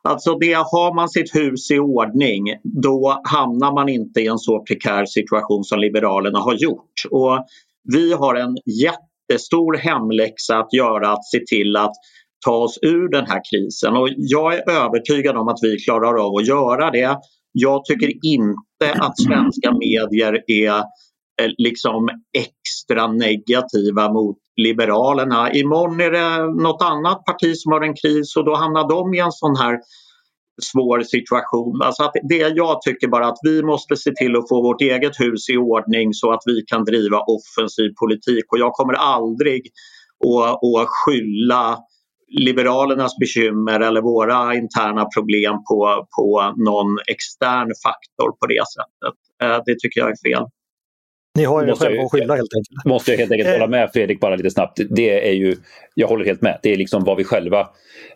Alltså 0.02 0.38
det, 0.38 0.52
har 0.52 0.94
man 0.94 1.08
sitt 1.08 1.34
hus 1.34 1.70
i 1.70 1.78
ordning 1.78 2.42
då 2.62 3.20
hamnar 3.24 3.72
man 3.72 3.88
inte 3.88 4.20
i 4.20 4.26
en 4.26 4.38
så 4.38 4.64
prekär 4.64 5.06
situation 5.06 5.64
som 5.64 5.78
Liberalerna 5.78 6.38
har 6.38 6.54
gjort. 6.54 6.92
Och 7.10 7.46
vi 7.92 8.12
har 8.12 8.34
en 8.34 8.56
jättestor 8.82 9.76
hemläxa 9.76 10.58
att 10.58 10.72
göra 10.72 11.12
att 11.12 11.24
se 11.24 11.40
till 11.46 11.76
att 11.76 11.92
ta 12.44 12.56
oss 12.56 12.78
ur 12.82 13.08
den 13.08 13.26
här 13.26 13.40
krisen 13.50 13.96
och 13.96 14.08
jag 14.16 14.54
är 14.54 14.70
övertygad 14.70 15.36
om 15.36 15.48
att 15.48 15.58
vi 15.62 15.78
klarar 15.78 16.26
av 16.26 16.36
att 16.36 16.46
göra 16.46 16.90
det. 16.90 17.18
Jag 17.52 17.84
tycker 17.84 18.26
inte 18.26 18.92
att 19.00 19.20
svenska 19.20 19.72
medier 19.72 20.42
är 20.46 20.78
eh, 21.42 21.50
liksom 21.58 22.08
extra 22.38 23.12
negativa 23.12 24.12
mot 24.12 24.36
Liberalerna. 24.56 25.52
Imorgon 25.52 26.00
är 26.00 26.10
det 26.10 26.62
något 26.62 26.82
annat 26.82 27.24
parti 27.24 27.56
som 27.56 27.72
har 27.72 27.80
en 27.80 27.94
kris 27.94 28.36
och 28.36 28.44
då 28.44 28.54
hamnar 28.54 28.88
de 28.88 29.14
i 29.14 29.18
en 29.20 29.32
sån 29.32 29.56
här 29.56 29.78
svår 30.62 31.02
situation. 31.02 31.82
Alltså 31.82 32.02
att 32.02 32.12
det 32.28 32.48
jag 32.56 32.82
tycker 32.82 33.08
bara 33.08 33.26
att 33.26 33.38
vi 33.42 33.62
måste 33.62 33.96
se 33.96 34.10
till 34.10 34.36
att 34.36 34.48
få 34.48 34.62
vårt 34.62 34.80
eget 34.80 35.20
hus 35.20 35.50
i 35.50 35.56
ordning 35.56 36.14
så 36.14 36.32
att 36.32 36.42
vi 36.46 36.62
kan 36.66 36.84
driva 36.84 37.18
offensiv 37.18 37.90
politik 38.00 38.44
och 38.52 38.58
jag 38.58 38.72
kommer 38.72 38.94
aldrig 38.94 39.62
att, 40.24 40.80
att 40.80 40.88
skylla 40.88 41.78
Liberalernas 42.28 43.16
bekymmer 43.20 43.80
eller 43.80 44.02
våra 44.02 44.54
interna 44.54 45.04
problem 45.04 45.54
på, 45.54 46.06
på 46.16 46.54
någon 46.56 46.98
extern 47.06 47.70
faktor 47.86 48.30
på 48.40 48.46
det 48.46 48.64
sättet. 48.76 49.18
Eh, 49.42 49.62
det 49.66 49.78
tycker 49.80 50.00
jag 50.00 50.10
är 50.10 50.30
fel. 50.30 50.44
Ni 51.34 51.44
har 51.44 51.66
ju 51.66 51.74
själva 51.74 52.02
att 52.02 52.10
skylla 52.10 52.34
helt 52.34 52.50
enkelt. 52.54 52.84
Måste 52.84 53.10
jag 53.10 53.18
helt 53.18 53.32
enkelt 53.32 53.50
hålla 53.50 53.66
med 53.66 53.90
Fredrik 53.92 54.20
bara 54.20 54.36
lite 54.36 54.50
snabbt. 54.50 54.80
Det 54.90 55.28
är 55.28 55.32
ju, 55.32 55.56
jag 55.94 56.08
håller 56.08 56.24
helt 56.24 56.42
med. 56.42 56.58
Det 56.62 56.72
är 56.72 56.76
liksom 56.76 57.04
vad 57.04 57.16
vi 57.16 57.24
själva 57.24 57.68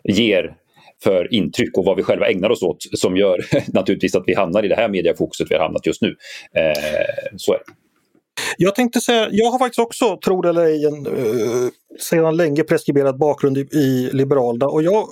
ger 0.03 0.55
för 1.03 1.33
intryck 1.33 1.77
och 1.77 1.85
vad 1.85 1.97
vi 1.97 2.03
själva 2.03 2.27
ägnar 2.27 2.49
oss 2.49 2.63
åt 2.63 2.77
som 2.93 3.17
gör 3.17 3.45
naturligtvis 3.73 4.15
att 4.15 4.23
vi 4.25 4.33
hamnar 4.33 4.65
i 4.65 4.67
det 4.67 4.75
här 4.75 4.89
mediefokuset 4.89 5.47
vi 5.49 5.55
har 5.55 5.61
hamnat 5.61 5.85
just 5.85 6.01
nu. 6.01 6.15
Eh, 6.55 7.35
så 7.37 7.53
är 7.53 7.57
det. 7.57 7.63
Jag 8.57 8.75
tänkte 8.75 9.01
säga, 9.01 9.27
jag 9.31 9.51
har 9.51 9.59
faktiskt 9.59 9.79
också, 9.79 10.17
tro 10.17 10.41
det 10.41 10.49
eller 10.49 10.65
ej, 10.65 10.85
en, 10.85 11.05
eh, 11.05 11.69
sedan 11.99 12.37
länge 12.37 12.63
preskriberad 12.63 13.17
bakgrund 13.17 13.57
i, 13.57 13.61
i 13.61 14.09
Liberalerna 14.13 14.67
och 14.67 14.83
jag 14.83 15.07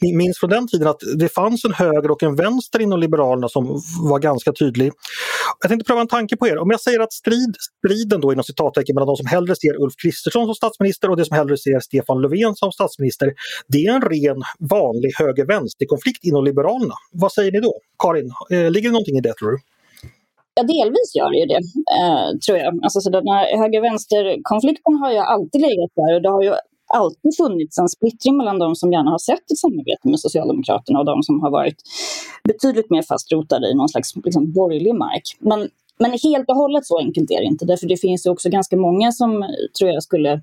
minns 0.00 0.38
från 0.38 0.50
den 0.50 0.68
tiden 0.68 0.88
att 0.88 1.00
det 1.18 1.28
fanns 1.28 1.64
en 1.64 1.72
höger 1.72 2.10
och 2.10 2.22
en 2.22 2.36
vänster 2.36 2.80
inom 2.80 3.00
Liberalerna 3.00 3.48
som 3.48 3.66
var 4.10 4.18
ganska 4.18 4.52
tydlig. 4.52 4.92
Jag 5.60 5.68
tänkte 5.70 5.86
pröva 5.86 6.00
en 6.00 6.08
tanke 6.08 6.36
på 6.36 6.48
er. 6.48 6.58
Om 6.58 6.70
jag 6.70 6.80
säger 6.80 7.00
att 7.00 7.12
strid, 7.12 7.54
striden 7.78 8.20
då 8.20 8.32
inom 8.32 8.44
citattecken 8.44 8.94
mellan 8.94 9.06
de 9.06 9.16
som 9.16 9.26
hellre 9.26 9.56
ser 9.56 9.82
Ulf 9.82 9.94
Kristersson 10.02 10.46
som 10.46 10.54
statsminister 10.54 11.10
och 11.10 11.16
de 11.16 11.24
som 11.24 11.36
hellre 11.36 11.56
ser 11.56 11.80
Stefan 11.80 12.20
Löfven 12.22 12.54
som 12.54 12.72
statsminister. 12.72 13.32
Det 13.68 13.78
är 13.86 13.92
en 13.94 14.02
ren 14.02 14.42
vanlig 14.58 15.10
höger-vänster-konflikt 15.18 16.24
inom 16.24 16.44
Liberalerna. 16.44 16.94
Vad 17.12 17.32
säger 17.32 17.52
ni 17.52 17.60
då? 17.60 17.72
Karin, 17.98 18.32
eh, 18.50 18.70
ligger 18.70 18.88
det 18.88 18.92
någonting 18.92 19.18
i 19.18 19.20
det 19.20 19.34
tror 19.34 19.50
du? 19.50 19.58
Ja, 20.54 20.62
delvis 20.62 21.10
gör 21.18 21.30
det 21.32 21.38
ju 21.42 21.46
det, 21.54 21.62
eh, 22.00 22.28
tror 22.44 22.58
jag. 22.58 22.70
Alltså, 22.84 23.00
så 23.00 23.10
den 23.10 23.28
här 23.34 23.44
höger-vänster-konflikten 23.62 24.94
har 25.02 25.10
ju 25.12 25.18
alltid 25.18 25.60
legat 25.60 25.92
där 26.00 26.14
och 26.14 26.22
det 26.22 26.32
har 26.36 26.42
ju 26.42 26.52
alltid 26.88 27.36
funnits 27.36 27.78
en 27.78 27.88
splittring 27.88 28.36
mellan 28.36 28.58
de 28.58 28.76
som 28.76 28.92
gärna 28.92 29.10
har 29.10 29.18
sett 29.18 29.50
ett 29.50 29.58
samarbete 29.58 30.08
med 30.08 30.20
Socialdemokraterna 30.20 30.98
och 30.98 31.04
de 31.04 31.22
som 31.22 31.40
har 31.40 31.50
varit 31.50 31.82
betydligt 32.44 32.90
mer 32.90 33.02
fast 33.02 33.32
rotade 33.32 33.70
i 33.70 33.74
någon 33.74 33.88
slags 33.88 34.16
liksom, 34.16 34.52
borgerlig 34.52 34.94
mark. 34.94 35.22
Men 35.38 35.68
men 35.98 36.10
helt 36.22 36.50
och 36.50 36.56
hållet 36.56 36.86
så 36.86 36.98
enkelt 36.98 37.30
är 37.30 37.40
det 37.40 37.46
inte, 37.46 37.64
därför 37.64 37.86
det 37.86 37.96
finns 37.96 38.26
också 38.26 38.48
ganska 38.48 38.76
många 38.76 39.12
som 39.12 39.42
eh, 39.42 39.48
tror 39.78 39.90
jag 39.90 40.02
skulle 40.02 40.42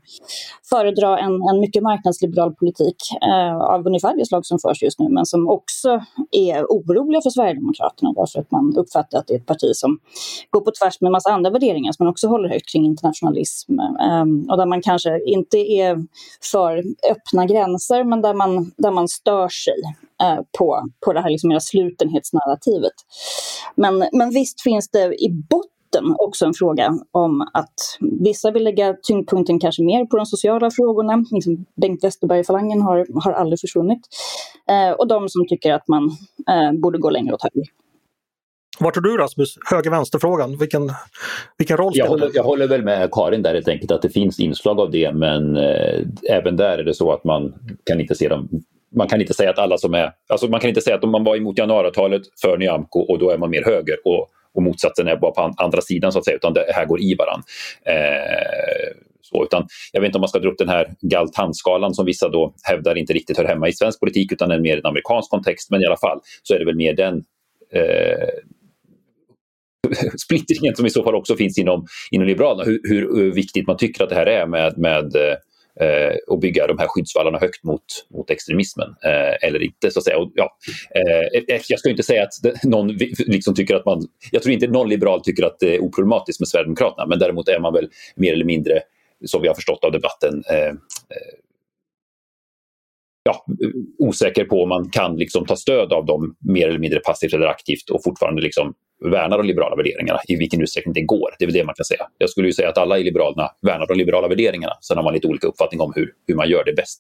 föredra 0.70 1.20
en, 1.20 1.34
en 1.34 1.60
mycket 1.60 1.84
marknadsliberal 1.84 2.56
politik 2.56 2.96
eh, 3.22 3.58
av 3.58 3.88
ungefär 3.88 4.18
det 4.18 4.26
slag 4.26 4.46
som 4.46 4.60
förs 4.60 4.84
just 4.84 5.00
nu, 5.00 5.10
men 5.10 5.26
som 5.26 5.50
också 5.50 5.90
är 6.32 6.64
oroliga 6.64 7.22
för 7.22 7.30
Sverigedemokraterna 7.30 8.14
därför 8.14 8.40
att 8.40 8.52
man 8.52 8.78
uppfattar 8.78 9.20
att 9.20 9.28
det 9.28 9.34
är 9.34 9.38
ett 9.38 9.46
parti 9.46 9.72
som 9.74 10.00
går 10.50 10.62
på 10.62 10.72
tvärs 10.72 11.02
med 11.02 11.08
en 11.08 11.12
massa 11.12 11.32
andra 11.32 11.50
värderingar 11.50 11.92
som 11.92 12.04
man 12.04 12.12
också 12.12 12.28
håller 12.28 12.50
högt 12.50 12.72
kring 12.72 12.86
internationalism 12.86 13.80
eh, 13.80 14.50
och 14.50 14.58
där 14.58 14.66
man 14.66 14.82
kanske 14.82 15.20
inte 15.26 15.58
är 15.58 16.06
för 16.52 16.84
öppna 17.12 17.46
gränser, 17.46 18.04
men 18.04 18.22
där 18.22 18.34
man, 18.34 18.72
där 18.78 18.92
man 18.92 19.08
stör 19.08 19.50
sig. 19.50 19.82
Eh, 20.26 20.40
på, 20.58 20.90
på 21.06 21.14
det 21.14 21.22
här 21.22 21.30
liksom 21.30 21.48
mera 21.48 21.60
slutenhetsnarrativet. 21.60 22.94
Men, 23.76 24.10
men 24.12 24.30
visst 24.30 24.62
finns 24.62 24.90
det 24.90 25.24
i 25.24 25.30
botten 25.50 26.16
också 26.18 26.46
en 26.46 26.54
fråga 26.54 26.94
om 27.12 27.42
att 27.54 27.74
vissa 28.24 28.52
vill 28.52 28.64
lägga 28.64 28.94
tyngdpunkten 28.94 29.60
kanske 29.60 29.84
mer 29.84 30.06
på 30.06 30.18
de 30.18 30.26
sociala 30.26 30.72
frågorna. 30.72 31.26
Liksom 31.32 31.66
Bengt 31.82 32.04
Westerberg-falangen 32.04 32.82
har, 32.82 33.08
har 33.24 33.32
aldrig 33.32 33.60
försvunnit. 33.60 34.02
Eh, 34.70 34.92
och 34.92 35.08
de 35.08 35.30
som 35.30 35.48
tycker 35.48 35.74
att 35.74 35.88
man 35.88 36.04
eh, 36.50 36.80
borde 36.82 36.98
gå 36.98 37.10
längre 37.10 37.34
åt 37.34 37.44
höger. 37.44 37.70
Vad 38.80 38.94
tror 38.94 39.04
du 39.04 39.18
Rasmus, 39.18 39.56
höger-vänster-frågan, 39.72 40.58
vilken, 40.58 40.92
vilken 41.58 41.78
roll 41.78 41.92
jag 41.96 42.08
håller, 42.08 42.32
jag 42.34 42.44
håller 42.44 42.68
väl 42.68 42.84
med 42.84 43.12
Karin 43.12 43.42
där 43.42 43.54
helt 43.54 43.68
enkelt 43.68 43.92
att 43.92 44.02
det 44.02 44.10
finns 44.10 44.40
inslag 44.40 44.80
av 44.80 44.92
det 44.92 45.14
men 45.14 45.58
eh, 45.58 46.00
även 46.30 46.56
där 46.56 46.78
är 46.78 46.84
det 46.84 46.94
så 46.94 47.12
att 47.12 47.24
man 47.24 47.54
kan 47.84 48.02
inte 48.02 48.16
se 48.16 48.30
dem 48.30 48.50
man 48.96 49.08
kan 49.08 49.22
inte 49.22 49.34
säga 49.34 49.50
att 49.50 49.60
alla 49.60 49.78
som 49.78 49.94
är, 49.94 50.12
alltså 50.28 50.48
man 50.48 50.60
kan 50.60 50.70
inte 50.70 50.82
säga 50.82 50.96
att 50.96 51.04
om 51.04 51.12
man 51.12 51.24
var 51.24 51.36
emot 51.36 51.58
januariavtalet 51.58 52.22
för 52.42 52.58
Nyamko 52.58 53.00
och 53.00 53.20
då 53.20 53.30
är 53.30 53.38
man 53.38 53.50
mer 53.50 53.64
höger 53.64 53.98
och, 54.06 54.28
och 54.54 54.64
motsatsen 54.64 55.08
är 55.08 55.16
bara 55.16 55.32
på 55.32 55.54
andra 55.58 55.82
sidan 55.82 56.12
så 56.12 56.20
att 56.20 56.26
säga, 56.26 56.36
utan 56.36 56.54
det 56.54 56.66
här 56.76 56.86
går 56.86 57.02
i 57.02 57.16
varann. 57.16 57.44
Eh, 57.86 58.96
så, 59.22 59.44
utan 59.44 59.68
jag 59.92 60.02
vet 60.02 60.08
inte 60.08 60.18
om 60.18 60.22
man 60.22 60.30
ska 60.30 60.40
dra 60.40 60.50
upp 60.50 60.58
den 60.58 60.70
här 60.70 60.94
Galtan-skalan 61.02 61.94
som 61.94 62.06
vissa 62.06 62.30
då 62.30 62.54
hävdar 62.64 62.98
inte 62.98 63.14
riktigt 63.14 63.38
hör 63.38 63.46
hemma 63.46 63.68
i 63.68 63.74
svensk 63.74 64.00
politik 64.00 64.32
utan 64.32 64.52
är 64.52 64.60
mer 64.60 64.78
en 64.78 64.86
amerikansk 64.86 65.30
kontext, 65.30 65.72
men 65.72 65.82
i 65.82 65.86
alla 65.86 65.98
fall 65.98 66.20
så 66.44 66.54
är 66.54 66.60
det 66.60 66.66
väl 66.66 66.76
mer 66.76 66.94
den 66.94 67.24
eh, 67.74 68.28
splittringen 70.26 70.76
som 70.76 70.86
i 70.86 70.90
så 70.90 71.04
fall 71.04 71.16
också 71.16 71.36
finns 71.36 71.58
inom, 71.58 71.86
inom 72.12 72.28
Liberalerna, 72.28 72.64
hur, 72.64 72.80
hur, 73.16 73.32
viktigt 73.32 73.68
man 73.68 73.78
tycker 73.78 74.04
att 74.04 74.10
det 74.10 74.16
här 74.16 74.26
är 74.26 74.46
med, 74.46 74.78
med 74.78 75.16
eh, 75.16 75.36
eh, 75.82 76.16
och 76.28 76.40
bygga 76.40 76.68
de 76.68 76.78
här 76.78 76.88
skyddsvallarna 76.88 77.38
högt 77.38 77.64
mot, 77.64 77.84
mot 78.10 78.30
extremismen 78.30 78.90
eh, 79.04 79.48
eller 79.48 79.64
inte. 79.64 79.92
Så 79.92 80.00
att 80.00 80.06
säga. 80.06 80.18
Och, 80.18 80.32
ja, 80.36 80.58
eh, 80.96 81.56
eh 81.56 81.62
jag 81.68 81.80
ska 81.80 81.90
inte 81.90 82.04
säga 82.04 82.24
att 82.24 82.64
någon 82.64 82.88
liksom 83.28 83.56
tycker 83.56 83.76
att 83.76 83.86
man... 83.86 84.08
Jag 84.32 84.44
tror 84.44 84.54
inte 84.54 84.68
någon 84.68 84.90
liberal 84.90 85.22
tycker 85.22 85.44
att 85.44 85.60
det 85.60 85.76
är 85.76 85.80
oproblematiskt 85.80 86.40
med 86.40 86.48
Sverigedemokraterna 86.48 87.06
men 87.08 87.20
däremot 87.20 87.48
är 87.48 87.60
man 87.60 87.74
väl 87.74 87.90
mer 88.16 88.34
eller 88.34 88.46
mindre, 88.46 88.82
som 89.26 89.42
vi 89.42 89.48
har 89.48 89.56
förstått 89.56 89.84
av 89.84 89.92
debatten, 89.92 90.44
eh, 90.50 90.68
eh 90.68 90.76
ja, 93.24 93.46
osäker 94.00 94.46
på 94.46 94.64
om 94.64 94.70
man 94.70 94.90
kan 94.90 95.18
liksom 95.18 95.46
ta 95.46 95.56
stöd 95.56 95.94
av 95.94 96.06
dem 96.06 96.36
mer 96.40 96.68
eller 96.68 96.80
mindre 96.80 97.00
passivt 97.00 97.34
eller 97.34 97.48
aktivt 97.48 97.90
och 97.90 98.04
fortfarande 98.04 98.42
liksom 98.42 98.74
värnar 99.04 99.38
de 99.38 99.48
liberala 99.48 99.76
värderingarna, 99.76 100.20
i 100.28 100.36
vilken 100.36 100.62
utsträckning 100.62 100.94
det 100.94 101.02
går. 101.02 101.36
Det 101.40 101.46
är 101.46 101.48
väl 101.48 101.54
det 101.54 101.64
man 101.64 101.76
kan 101.76 101.86
säga. 101.86 102.08
Jag 102.18 102.30
skulle 102.30 102.48
ju 102.48 102.54
säga 102.54 102.70
att 102.70 102.78
alla 102.78 103.00
i 103.00 103.04
Liberalerna 103.04 103.52
värnar 103.62 103.88
de 103.88 103.98
liberala 103.98 104.28
värderingarna. 104.28 104.74
Sen 104.82 104.98
har 104.98 105.04
man 105.04 105.14
lite 105.14 105.28
olika 105.28 105.48
uppfattning 105.48 105.82
om 105.82 105.94
hur, 105.96 106.12
hur 106.28 106.36
man 106.36 106.50
gör 106.50 106.64
det 106.64 106.74
bäst. 106.74 107.00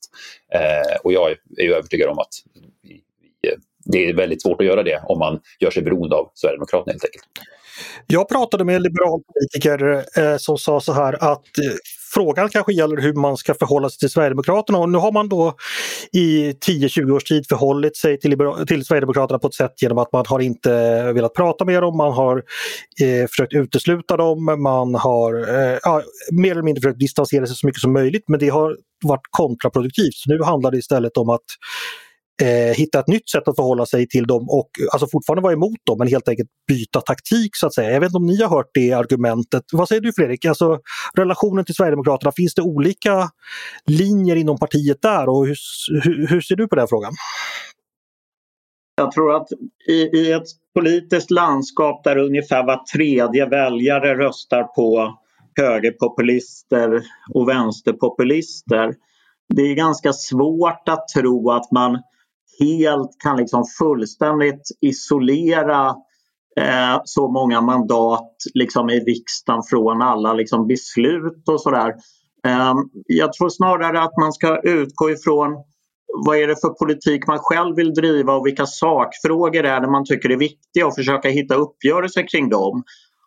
Eh, 0.54 0.98
och 1.04 1.14
jag 1.14 1.32
är 1.32 1.64
ju 1.64 1.74
övertygad 1.74 2.10
om 2.10 2.20
att 2.20 2.34
vi, 2.84 3.02
vi, 3.42 3.56
det 3.86 4.10
är 4.10 4.14
väldigt 4.14 4.42
svårt 4.42 4.62
att 4.62 4.68
göra 4.68 4.84
det 4.84 5.02
om 5.08 5.20
man 5.20 5.40
gör 5.60 5.72
sig 5.72 5.84
beroende 5.84 6.16
av 6.16 6.32
Sverigedemokraterna 6.34 6.92
helt 6.92 7.06
enkelt. 7.06 7.26
Jag 8.08 8.30
pratade 8.30 8.64
med 8.64 8.76
en 8.76 8.84
liberal 8.84 9.22
politiker 9.34 10.06
eh, 10.20 10.38
som 10.38 10.58
sa 10.58 10.80
så 10.80 10.94
här 10.94 11.34
att 11.34 11.46
frågan 12.16 12.50
kanske 12.50 12.74
gäller 12.74 12.98
hur 12.98 13.14
man 13.14 13.38
ska 13.38 13.54
förhålla 13.54 13.90
sig 13.90 14.00
till 14.00 14.10
Sverigedemokraterna. 14.10 14.78
Och 14.80 14.90
nu 14.90 14.98
har 14.98 15.12
man 15.12 15.30
då 15.30 15.56
i 16.12 16.52
10-20 16.52 17.12
års 17.12 17.24
tid 17.24 17.48
förhållit 17.48 17.98
sig 17.98 18.20
till, 18.20 18.38
till 18.68 18.86
Sverigedemokraterna 18.86 19.40
på 19.40 19.48
ett 19.48 19.54
sätt 19.54 19.82
genom 19.82 19.98
att 19.98 20.12
man 20.12 20.26
har 20.28 20.40
inte 20.40 20.70
velat 21.14 21.34
prata 21.34 21.66
med 21.66 21.82
dem, 21.84 21.98
man 21.98 22.14
har 22.14 22.44
eh, 23.02 23.28
försökt 23.28 23.54
utesluta 23.54 24.18
dem, 24.18 24.62
man 24.64 24.96
har 24.96 25.34
eh, 25.50 25.78
ja, 25.84 26.02
mer 26.32 26.52
eller 26.52 26.62
mindre 26.62 26.82
försökt 26.82 27.00
distansera 27.00 27.46
sig 27.46 27.56
så 27.56 27.68
mycket 27.68 27.82
som 27.82 27.94
möjligt. 27.94 28.24
Men 28.28 28.40
det 28.40 28.50
har 28.50 28.78
varit 29.04 29.28
kontraproduktivt. 29.32 30.14
Så 30.14 30.30
nu 30.30 30.44
handlar 30.44 30.72
det 30.72 30.78
istället 30.78 31.18
om 31.18 31.30
att 31.30 31.46
eh, 32.42 32.76
hitta 32.76 33.00
ett 33.00 33.08
nytt 33.08 33.30
sätt 33.30 33.48
att 33.48 33.56
förhålla 33.56 33.86
sig 33.86 34.08
till 34.08 34.28
dem 34.28 34.50
och 34.50 34.70
alltså 34.92 35.08
fortfarande 35.12 35.42
vara 35.42 35.54
emot 35.54 35.80
dem 35.84 35.98
men 35.98 36.08
helt 36.08 36.28
enkelt 36.28 36.50
byta 36.68 37.02
taktik 37.02 37.56
så 37.56 37.68
att 37.68 37.74
säga. 37.74 37.92
Jag 37.92 38.00
vet 38.00 38.08
inte 38.08 38.18
om 38.18 38.26
ni 38.26 38.42
har 38.42 38.50
hört 38.50 38.70
det 38.74 38.92
argumentet. 38.92 39.64
Vad 39.72 39.88
säger 39.88 40.02
du 40.02 40.14
Fredrik? 40.14 40.46
Alltså, 40.46 40.80
relationen 41.18 41.66
till 41.66 41.76
Sverigedemokraterna, 41.76 42.32
finns 42.32 42.54
det 42.54 42.62
olika 42.62 43.30
linjer 43.88 44.36
inom 44.36 44.58
partiet 44.58 45.02
där 45.02 45.30
och 45.30 45.48
hur, 45.48 45.56
hur, 46.04 46.28
hur 46.28 46.42
ser 46.42 46.56
du 46.56 46.68
på 46.68 46.76
den 46.76 46.88
frågan? 46.88 47.14
Jag 48.98 49.12
tror 49.12 49.36
att 49.36 49.48
i, 49.88 49.94
i 49.94 50.32
ett 50.32 50.48
politiskt 50.74 51.32
landskap 51.32 52.04
där 52.04 52.18
ungefär 52.18 52.64
var 52.66 52.84
tredje 52.94 53.46
väljare 53.50 54.18
röstar 54.18 54.64
på 54.64 55.18
högerpopulister 55.58 57.04
och 57.34 57.50
vänsterpopulister. 57.50 58.94
Det 59.56 59.62
är 59.62 59.76
ganska 59.76 60.14
svårt 60.14 60.90
att 60.90 61.08
tro 61.08 61.52
att 61.52 61.72
man 61.72 62.02
helt 62.60 63.12
kan 63.24 63.38
liksom 63.38 63.64
fullständigt 63.80 64.70
isolera 64.82 65.96
eh, 66.60 67.02
så 67.06 67.32
många 67.32 67.62
mandat 67.62 68.36
liksom 68.54 68.90
i 68.90 69.00
riksdagen 69.00 69.64
från 69.70 70.02
alla 70.02 70.34
liksom 70.34 70.68
beslut 70.68 71.50
och 71.50 71.62
sådär. 71.62 71.94
Eh, 72.48 72.74
jag 73.06 73.34
tror 73.34 73.50
snarare 73.50 74.02
att 74.02 74.18
man 74.22 74.34
ska 74.34 74.62
utgå 74.62 75.10
ifrån 75.12 75.64
vad 76.26 76.38
är 76.38 76.48
det 76.48 76.62
för 76.62 76.70
politik 76.70 77.28
man 77.28 77.40
själv 77.42 77.76
vill 77.76 77.94
driva 77.94 78.34
och 78.34 78.46
vilka 78.46 78.66
sakfrågor 78.66 79.66
är 79.66 79.82
det 79.82 79.92
man 79.92 80.06
tycker 80.06 80.30
är 80.30 80.38
viktiga 80.38 80.88
och 80.88 80.96
försöka 80.96 81.30
hitta 81.30 81.56
uppgörelser 81.56 82.28
kring 82.28 82.50
dem. 82.50 82.84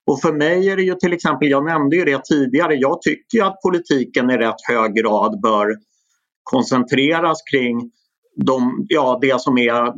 Och 0.06 0.20
för 0.20 0.32
mig 0.32 0.70
är 0.70 0.76
det 0.76 0.82
ju 0.82 0.94
till 0.94 1.12
exempel, 1.12 1.48
jag 1.48 1.64
nämnde 1.64 1.96
ju 1.96 2.04
det 2.04 2.24
tidigare, 2.24 2.74
jag 2.74 3.02
tycker 3.02 3.44
att 3.44 3.62
politiken 3.62 4.30
i 4.30 4.36
rätt 4.36 4.68
hög 4.68 4.94
grad 4.94 5.40
bör 5.40 5.76
koncentreras 6.42 7.38
kring 7.50 7.90
de, 8.46 8.86
ja, 8.88 9.18
det 9.20 9.40
som 9.40 9.58
är 9.58 9.86
eh, 9.86 9.92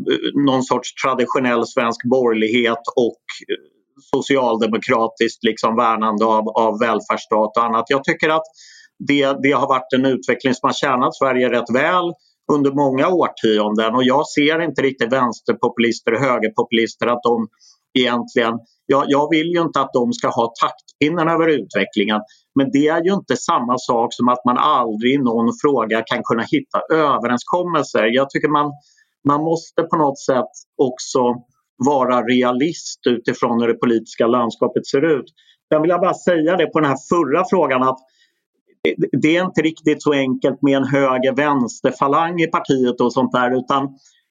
någon 0.46 0.62
sorts 0.62 0.94
traditionell 0.94 1.66
svensk 1.66 2.04
borgerlighet 2.04 2.82
och 2.96 3.22
eh, 3.48 3.70
socialdemokratiskt 4.14 5.44
liksom 5.44 5.76
värnande 5.76 6.24
av, 6.24 6.48
av 6.48 6.78
välfärdsstat 6.78 7.56
och 7.56 7.64
annat. 7.64 7.84
Jag 7.88 8.04
tycker 8.04 8.28
att 8.28 8.42
det, 8.98 9.36
det 9.42 9.52
har 9.52 9.68
varit 9.68 9.92
en 9.92 10.06
utveckling 10.06 10.54
som 10.54 10.66
har 10.66 10.74
tjänat 10.74 11.16
Sverige 11.16 11.50
rätt 11.50 11.74
väl 11.74 12.12
under 12.52 12.72
många 12.72 13.08
årtionden 13.08 13.94
och 13.94 14.04
jag 14.04 14.28
ser 14.28 14.62
inte 14.62 14.82
riktigt 14.82 15.12
vänsterpopulister 15.12 16.14
och 16.14 16.20
högerpopulister 16.20 17.06
att 17.06 17.22
de 17.22 17.48
egentligen... 17.98 18.54
Jag, 18.86 19.04
jag 19.08 19.30
vill 19.30 19.46
ju 19.46 19.60
inte 19.60 19.80
att 19.80 19.92
de 19.92 20.12
ska 20.12 20.28
ha 20.28 20.52
taktpinnen 20.62 21.28
över 21.28 21.48
utvecklingen 21.48 22.20
men 22.54 22.70
det 22.72 22.88
är 22.88 23.04
ju 23.04 23.14
inte 23.14 23.36
samma 23.36 23.78
sak 23.78 24.14
som 24.14 24.28
att 24.28 24.44
man 24.44 24.58
aldrig 24.58 25.14
i 25.14 25.18
någon 25.18 25.52
fråga 25.62 26.02
kan 26.02 26.22
kunna 26.22 26.42
hitta 26.42 26.80
överenskommelser. 26.92 28.04
Jag 28.04 28.30
tycker 28.30 28.48
man, 28.48 28.72
man 29.28 29.40
måste 29.40 29.82
på 29.82 29.96
något 29.96 30.20
sätt 30.20 30.52
också 30.76 31.20
vara 31.86 32.22
realist 32.22 33.00
utifrån 33.06 33.60
hur 33.60 33.68
det 33.68 33.74
politiska 33.74 34.26
landskapet 34.26 34.86
ser 34.86 35.18
ut. 35.18 35.24
Sen 35.72 35.82
vill 35.82 35.90
jag 35.90 36.00
bara 36.00 36.14
säga 36.14 36.56
det 36.56 36.66
på 36.66 36.80
den 36.80 36.90
här 36.90 36.98
förra 37.08 37.44
frågan 37.50 37.82
att 37.82 37.98
det 39.22 39.36
är 39.36 39.44
inte 39.44 39.62
riktigt 39.62 40.02
så 40.02 40.12
enkelt 40.12 40.62
med 40.62 40.76
en 40.76 40.84
höger-vänster-falang 40.84 42.40
i 42.40 42.46
partiet 42.46 43.00
och 43.00 43.12
sånt 43.12 43.32
där 43.32 43.58
utan 43.58 43.88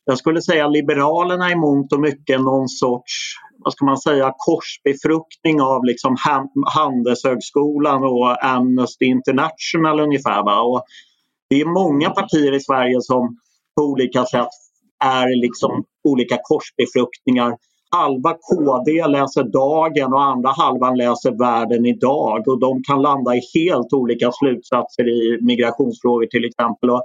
jag 0.10 0.18
skulle 0.18 0.42
säga 0.42 0.68
Liberalerna 0.68 1.52
i 1.52 1.56
mångt 1.56 1.94
och 1.94 2.00
mycket 2.00 2.42
någon 2.42 2.70
sorts 2.70 3.36
vad 3.64 3.74
ska 3.74 3.86
man 3.86 3.98
säga, 3.98 4.34
korsbefruktning 4.38 5.62
av 5.62 5.86
liksom 5.86 6.16
Handelshögskolan 6.76 8.04
och 8.04 8.46
Amnesty 8.46 9.06
International 9.06 10.00
ungefär. 10.00 10.44
Va? 10.44 10.62
Och 10.62 10.84
det 11.50 11.62
är 11.62 11.66
många 11.66 12.10
partier 12.10 12.54
i 12.56 12.60
Sverige 12.60 13.02
som 13.02 13.38
på 13.78 13.84
olika 13.84 14.26
sätt 14.26 14.48
är 15.04 15.42
liksom 15.42 15.84
olika 16.04 16.38
korsbefruktningar. 16.44 17.54
Halva 17.96 18.34
KD 18.34 19.08
läser 19.08 19.44
Dagen 19.44 20.14
och 20.14 20.24
andra 20.24 20.50
halvan 20.50 20.98
läser 20.98 21.32
Världen 21.32 21.86
idag 21.86 22.48
och 22.48 22.60
de 22.60 22.84
kan 22.84 23.02
landa 23.02 23.36
i 23.36 23.42
helt 23.56 23.94
olika 23.94 24.32
slutsatser 24.32 25.08
i 25.08 25.38
migrationsfrågor 25.42 26.26
till 26.26 26.46
exempel. 26.46 26.90
Och 26.90 27.04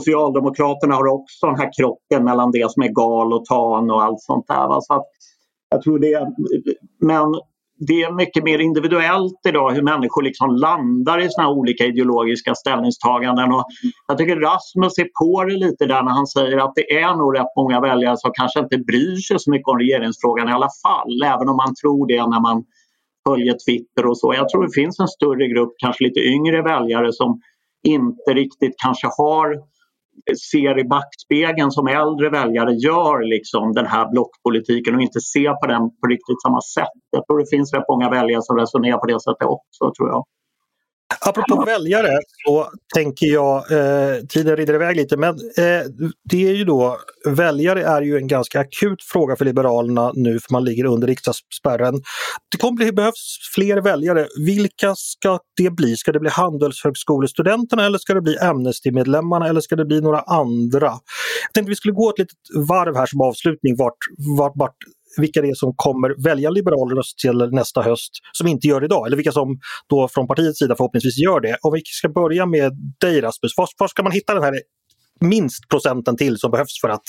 Socialdemokraterna 0.00 0.94
har 0.94 1.06
också 1.06 1.46
den 1.46 1.56
här 1.56 1.70
krocken 1.78 2.24
mellan 2.24 2.50
det 2.50 2.70
som 2.70 2.82
är 2.82 2.88
gal 2.88 3.32
och 3.32 3.44
tan 3.44 3.90
och 3.90 4.02
allt 4.02 4.20
sånt 4.20 4.46
där. 4.48 4.80
Så 4.80 4.94
att 4.94 5.06
jag 5.70 5.82
tror 5.82 5.98
det, 5.98 6.28
men 7.00 7.34
det 7.88 8.02
är 8.02 8.12
mycket 8.12 8.44
mer 8.44 8.58
individuellt 8.58 9.40
idag 9.48 9.70
hur 9.70 9.82
människor 9.82 10.22
liksom 10.22 10.56
landar 10.56 11.18
i 11.18 11.28
sina 11.30 11.50
olika 11.50 11.84
ideologiska 11.84 12.54
ställningstaganden. 12.54 13.52
Och 13.52 13.64
jag 14.08 14.18
tycker 14.18 14.36
Rasmus 14.36 14.98
är 14.98 15.08
på 15.20 15.44
det 15.44 15.56
lite 15.56 15.86
där 15.86 16.02
när 16.02 16.12
han 16.12 16.26
säger 16.26 16.58
att 16.58 16.74
det 16.74 16.92
är 17.00 17.14
nog 17.16 17.38
rätt 17.38 17.56
många 17.56 17.80
väljare 17.80 18.16
som 18.16 18.30
kanske 18.34 18.60
inte 18.60 18.78
bryr 18.78 19.16
sig 19.16 19.38
så 19.38 19.50
mycket 19.50 19.68
om 19.68 19.78
regeringsfrågan 19.78 20.48
i 20.48 20.52
alla 20.52 20.68
fall, 20.82 21.22
även 21.24 21.48
om 21.48 21.56
man 21.56 21.74
tror 21.82 22.06
det 22.06 22.26
när 22.26 22.40
man 22.40 22.64
följer 23.28 23.54
Twitter 23.66 24.06
och 24.06 24.18
så. 24.18 24.34
Jag 24.34 24.48
tror 24.48 24.62
det 24.62 24.80
finns 24.82 25.00
en 25.00 25.08
större 25.08 25.48
grupp, 25.48 25.72
kanske 25.78 26.04
lite 26.04 26.20
yngre 26.20 26.62
väljare 26.62 27.12
som 27.12 27.40
inte 27.82 28.34
riktigt 28.34 28.74
kanske 28.84 29.08
har 29.18 29.73
ser 30.52 30.78
i 30.78 30.84
backspegeln 30.84 31.70
som 31.70 31.86
äldre 31.86 32.30
väljare 32.30 32.72
gör 32.72 33.28
liksom 33.34 33.72
den 33.72 33.86
här 33.86 34.10
blockpolitiken 34.12 34.94
och 34.94 35.02
inte 35.02 35.20
ser 35.20 35.52
på 35.60 35.66
den 35.66 35.82
på 36.00 36.06
riktigt 36.14 36.42
samma 36.46 36.60
sätt. 36.60 36.96
Jag 37.10 37.26
tror 37.26 37.38
det 37.38 37.50
finns 37.50 37.74
rätt 37.74 37.88
många 37.88 38.10
väljare 38.10 38.42
som 38.42 38.56
resonerar 38.56 38.98
på 38.98 39.06
det 39.06 39.20
sättet 39.22 39.48
också 39.56 39.92
tror 39.96 40.08
jag. 40.08 40.24
Apropå 41.20 41.64
väljare 41.64 42.18
så 42.46 42.70
tänker 42.94 43.26
jag, 43.26 43.72
eh, 43.72 44.20
tiden 44.28 44.56
rinner 44.56 44.74
iväg 44.74 44.96
lite, 44.96 45.16
men 45.16 45.34
eh, 45.34 45.82
det 46.30 46.48
är 46.48 46.54
ju 46.54 46.64
då, 46.64 46.98
väljare 47.26 47.82
är 47.84 48.02
ju 48.02 48.16
en 48.16 48.26
ganska 48.26 48.60
akut 48.60 49.02
fråga 49.02 49.36
för 49.36 49.44
Liberalerna 49.44 50.12
nu 50.14 50.40
för 50.40 50.52
man 50.52 50.64
ligger 50.64 50.84
under 50.84 51.06
riksdagsspärren. 51.06 51.94
Det 52.50 52.58
kommer 52.58 52.76
bli, 52.76 52.92
behövs 52.92 53.38
fler 53.54 53.80
väljare. 53.80 54.26
Vilka 54.46 54.94
ska 54.96 55.38
det 55.56 55.70
bli? 55.70 55.96
Ska 55.96 56.12
det 56.12 56.20
bli 56.20 56.30
Handelshögskolestudenterna 56.30 57.86
eller 57.86 57.98
ska 57.98 58.14
det 58.14 58.20
bli 58.20 58.38
Amnesty-medlemmarna 58.38 59.48
eller 59.48 59.60
ska 59.60 59.76
det 59.76 59.84
bli 59.84 60.00
några 60.00 60.20
andra? 60.20 60.86
Jag 61.42 61.52
tänkte 61.54 61.68
vi 61.70 61.76
skulle 61.76 61.94
gå 61.94 62.10
ett 62.10 62.18
litet 62.18 62.38
varv 62.68 62.96
här 62.96 63.06
som 63.06 63.20
avslutning 63.20 63.76
vart, 63.76 63.98
vart, 64.38 64.52
vart 64.54 64.76
vilka 65.16 65.42
det 65.42 65.48
är 65.48 65.54
som 65.54 65.72
kommer 65.76 66.24
välja 66.24 66.50
liberal 66.50 66.90
röst 66.96 67.18
till 67.18 67.38
nästa 67.52 67.82
höst 67.82 68.10
som 68.32 68.46
inte 68.46 68.68
gör 68.68 68.80
det 68.80 68.84
idag, 68.84 69.06
eller 69.06 69.16
vilka 69.16 69.32
som 69.32 69.58
då 69.88 70.08
från 70.08 70.26
partiets 70.26 70.58
sida 70.58 70.76
förhoppningsvis 70.76 71.18
gör 71.18 71.40
det. 71.40 71.56
Om 71.62 71.72
vi 71.72 71.80
ska 71.84 72.08
börja 72.08 72.46
med 72.46 72.72
dig 73.00 73.20
Rasmus, 73.20 73.52
var, 73.56 73.68
var 73.78 73.88
ska 73.88 74.02
man 74.02 74.12
hitta 74.12 74.34
den 74.34 74.42
här 74.42 74.54
minst 75.20 75.68
procenten 75.68 76.16
till 76.16 76.38
som 76.38 76.50
behövs 76.50 76.80
för 76.80 76.88
att, 76.88 77.02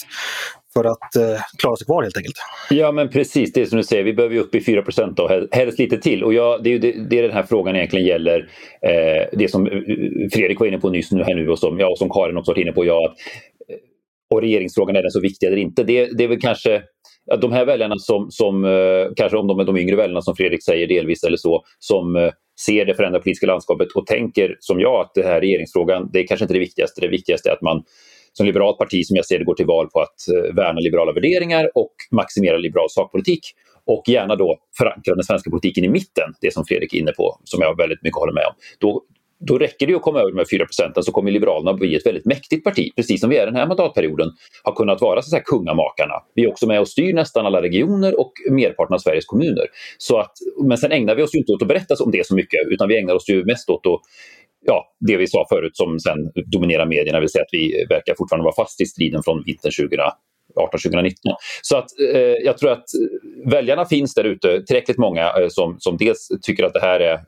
för 0.73 0.85
att 0.85 1.15
eh, 1.15 1.41
klara 1.57 1.75
sig 1.75 1.85
kvar 1.85 2.03
helt 2.03 2.17
enkelt. 2.17 2.35
Ja 2.69 2.91
men 2.91 3.09
precis, 3.09 3.53
det 3.53 3.61
är 3.61 3.65
som 3.65 3.77
du 3.77 3.83
säger, 3.83 4.03
vi 4.03 4.13
behöver 4.13 4.35
ju 4.35 4.41
upp 4.41 4.55
i 4.55 4.61
4 4.61 4.83
då, 5.15 5.47
helst 5.51 5.79
lite 5.79 5.97
till. 5.97 6.23
Och 6.23 6.33
ja, 6.33 6.59
det 6.63 6.69
är 6.69 6.71
ju 6.71 6.79
det, 6.79 6.91
det 7.09 7.21
den 7.21 7.31
här 7.31 7.43
frågan 7.43 7.75
egentligen 7.75 8.05
gäller. 8.05 8.49
Eh, 8.81 9.27
det 9.37 9.51
som 9.51 9.67
eh, 9.67 9.71
Fredrik 10.33 10.59
var 10.59 10.67
inne 10.67 10.79
på 10.79 10.89
nyss 10.89 11.11
nu, 11.11 11.23
här 11.23 11.35
nu 11.35 11.49
och 11.49 11.59
som, 11.59 11.79
ja, 11.79 11.87
och 11.87 11.97
som 11.97 12.09
Karin 12.09 12.37
också 12.37 12.51
varit 12.51 12.61
inne 12.61 12.71
på. 12.71 12.85
Ja, 12.85 13.05
att, 13.05 13.17
eh, 13.69 13.77
och 14.29 14.41
regeringsfrågan, 14.41 14.95
är 14.95 15.01
den 15.01 15.11
så 15.11 15.21
viktig 15.21 15.47
eller 15.47 15.57
inte? 15.57 15.83
Det, 15.83 16.17
det 16.17 16.23
är 16.23 16.27
väl 16.27 16.41
kanske 16.41 16.83
de 17.41 17.51
här 17.51 17.65
väljarna 17.65 17.95
som, 17.97 18.31
som 18.31 18.65
eh, 18.65 19.13
kanske 19.15 19.37
om 19.37 19.47
de 19.47 19.59
är 19.59 19.63
de 19.63 19.77
yngre 19.77 19.95
väljarna 19.95 20.21
som 20.21 20.35
Fredrik 20.35 20.63
säger 20.63 20.87
delvis 20.87 21.23
eller 21.23 21.37
så, 21.37 21.63
som 21.79 22.15
eh, 22.15 22.31
ser 22.65 22.85
det 22.85 22.95
förändrade 22.95 23.23
politiska 23.23 23.47
landskapet 23.47 23.87
och 23.95 24.07
tänker 24.07 24.57
som 24.59 24.79
jag 24.79 25.01
att 25.01 25.11
det 25.15 25.23
här 25.23 25.41
regeringsfrågan, 25.41 26.09
det 26.13 26.19
är 26.19 26.27
kanske 26.27 26.43
inte 26.43 26.53
det 26.53 26.59
viktigaste. 26.59 27.01
Det 27.01 27.07
viktigaste 27.07 27.49
är 27.49 27.53
att 27.53 27.61
man 27.61 27.83
som 28.33 28.45
liberalt 28.45 28.77
parti 28.77 29.05
som 29.05 29.15
jag 29.15 29.25
ser 29.25 29.39
det 29.39 29.45
går 29.45 29.55
till 29.55 29.65
val 29.65 29.89
på 29.89 29.99
att 29.99 30.15
eh, 30.35 30.55
värna 30.55 30.79
liberala 30.79 31.11
värderingar 31.11 31.69
och 31.75 31.93
maximera 32.11 32.57
liberal 32.57 32.89
sakpolitik 32.89 33.41
och 33.85 34.03
gärna 34.07 34.35
då 34.35 34.57
förankra 34.77 35.15
den 35.15 35.23
svenska 35.23 35.49
politiken 35.49 35.83
i 35.83 35.89
mitten, 35.89 36.33
det 36.41 36.53
som 36.53 36.65
Fredrik 36.65 36.93
är 36.93 36.97
inne 36.97 37.11
på, 37.11 37.39
som 37.43 37.61
jag 37.61 37.77
väldigt 37.77 38.03
mycket 38.03 38.17
håller 38.17 38.33
med 38.33 38.45
om. 38.45 38.53
Då, 38.79 39.03
då 39.39 39.57
räcker 39.57 39.87
det 39.87 39.95
att 39.95 40.01
komma 40.01 40.19
över 40.19 40.31
de 40.31 40.37
här 40.37 40.45
4 40.51 40.65
procenten 40.65 41.03
så 41.03 41.11
kommer 41.11 41.31
Liberalerna 41.31 41.71
att 41.71 41.77
bli 41.77 41.95
ett 41.95 42.05
väldigt 42.05 42.25
mäktigt 42.25 42.63
parti, 42.63 42.91
precis 42.95 43.21
som 43.21 43.29
vi 43.29 43.37
är 43.37 43.45
den 43.45 43.55
här 43.55 43.67
mandatperioden, 43.67 44.31
har 44.63 44.75
kunnat 44.75 45.01
vara 45.01 45.21
så 45.21 45.37
att 45.37 45.43
kungamakarna. 45.43 46.13
Vi 46.35 46.43
är 46.43 46.49
också 46.49 46.67
med 46.67 46.79
och 46.79 46.87
styr 46.87 47.13
nästan 47.13 47.45
alla 47.45 47.61
regioner 47.61 48.19
och 48.19 48.31
merparten 48.51 48.93
av 48.93 48.99
Sveriges 48.99 49.25
kommuner. 49.25 49.65
Så 49.97 50.17
att, 50.19 50.31
men 50.63 50.77
sen 50.77 50.91
ägnar 50.91 51.15
vi 51.15 51.23
oss 51.23 51.35
ju 51.35 51.39
inte 51.39 51.51
åt 51.51 51.61
att 51.61 51.67
berätta 51.67 51.95
om 52.03 52.11
det 52.11 52.27
så 52.27 52.35
mycket, 52.35 52.59
utan 52.69 52.87
vi 52.87 52.99
ägnar 52.99 53.13
oss 53.13 53.29
ju 53.29 53.45
mest 53.45 53.69
åt 53.69 53.85
att 53.87 53.99
ja, 54.65 54.95
det 54.99 55.17
vi 55.17 55.27
sa 55.27 55.45
förut 55.49 55.77
som 55.77 55.99
sen 55.99 56.31
dominerar 56.45 56.85
medierna, 56.85 57.19
vill 57.19 57.29
säga 57.29 57.41
att 57.41 57.49
vi 57.51 57.85
verkar 57.89 58.15
fortfarande 58.17 58.43
vara 58.43 58.55
fast 58.55 58.81
i 58.81 58.85
striden 58.85 59.23
från 59.23 59.43
vintern 59.45 59.71
2018-2019. 59.71 61.13
Så 61.61 61.77
att 61.77 61.87
eh, 62.13 62.19
jag 62.19 62.57
tror 62.57 62.71
att 62.71 62.85
väljarna 63.45 63.85
finns 63.85 64.13
där 64.13 64.23
ute, 64.23 64.61
tillräckligt 64.61 64.97
många 64.97 65.21
eh, 65.21 65.47
som, 65.47 65.75
som 65.79 65.97
dels 65.97 66.27
tycker 66.41 66.63
att 66.63 66.73
det 66.73 66.81
här 66.81 66.99
är 66.99 67.19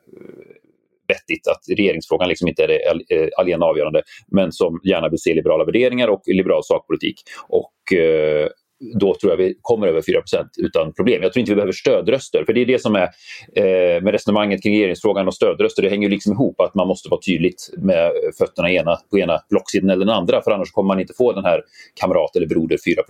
vettigt 1.08 1.48
att 1.48 1.78
regeringsfrågan 1.78 2.28
liksom 2.28 2.48
inte 2.48 2.64
är 2.64 2.68
det 2.68 3.14
eh, 3.14 3.28
allena 3.38 3.66
avgörande 3.66 4.02
men 4.32 4.52
som 4.52 4.80
gärna 4.84 5.08
vill 5.08 5.20
se 5.20 5.34
liberala 5.34 5.64
värderingar 5.64 6.08
och 6.08 6.22
liberal 6.26 6.64
sakpolitik. 6.64 7.16
Och, 7.48 7.98
eh, 7.98 8.48
då 8.80 9.14
tror 9.14 9.32
jag 9.32 9.36
vi 9.36 9.58
kommer 9.62 9.86
över 9.86 10.02
4 10.02 10.22
utan 10.58 10.92
problem. 10.92 11.22
Jag 11.22 11.32
tror 11.32 11.40
inte 11.40 11.52
vi 11.52 11.56
behöver 11.56 11.72
stödröster, 11.72 12.44
för 12.44 12.52
det 12.52 12.60
är 12.60 12.66
det 12.66 12.82
som 12.82 12.94
är 12.94 13.08
eh, 13.56 14.02
med 14.02 14.08
resonemanget 14.12 14.62
kring 14.62 14.74
regeringsfrågan 14.74 15.26
och 15.28 15.34
stödröster. 15.34 15.82
Det 15.82 15.88
hänger 15.88 16.08
liksom 16.08 16.32
ihop 16.32 16.60
att 16.60 16.74
man 16.74 16.88
måste 16.88 17.08
vara 17.08 17.20
tydligt 17.20 17.70
med 17.78 18.04
eh, 18.04 18.10
fötterna 18.38 18.70
ena, 18.70 18.96
på 19.10 19.18
ena 19.18 19.40
blocksidan 19.50 19.90
eller 19.90 20.06
den 20.06 20.14
andra, 20.14 20.42
för 20.42 20.50
annars 20.50 20.70
kommer 20.70 20.88
man 20.88 21.00
inte 21.00 21.14
få 21.16 21.32
den 21.32 21.44
här 21.44 21.62
kamrat 22.00 22.36
eller 22.36 22.46
broder 22.46 22.78
4 22.84 23.02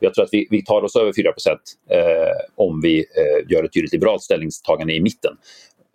Jag 0.00 0.14
tror 0.14 0.24
att 0.24 0.32
vi, 0.32 0.46
vi 0.50 0.64
tar 0.64 0.84
oss 0.84 0.96
över 0.96 1.12
4 1.12 1.28
eh, 1.28 2.04
om 2.56 2.80
vi 2.82 2.98
eh, 2.98 3.52
gör 3.52 3.64
ett 3.64 3.72
tydligt 3.72 3.92
liberalt 3.92 4.22
ställningstagande 4.22 4.94
i 4.94 5.00
mitten. 5.00 5.36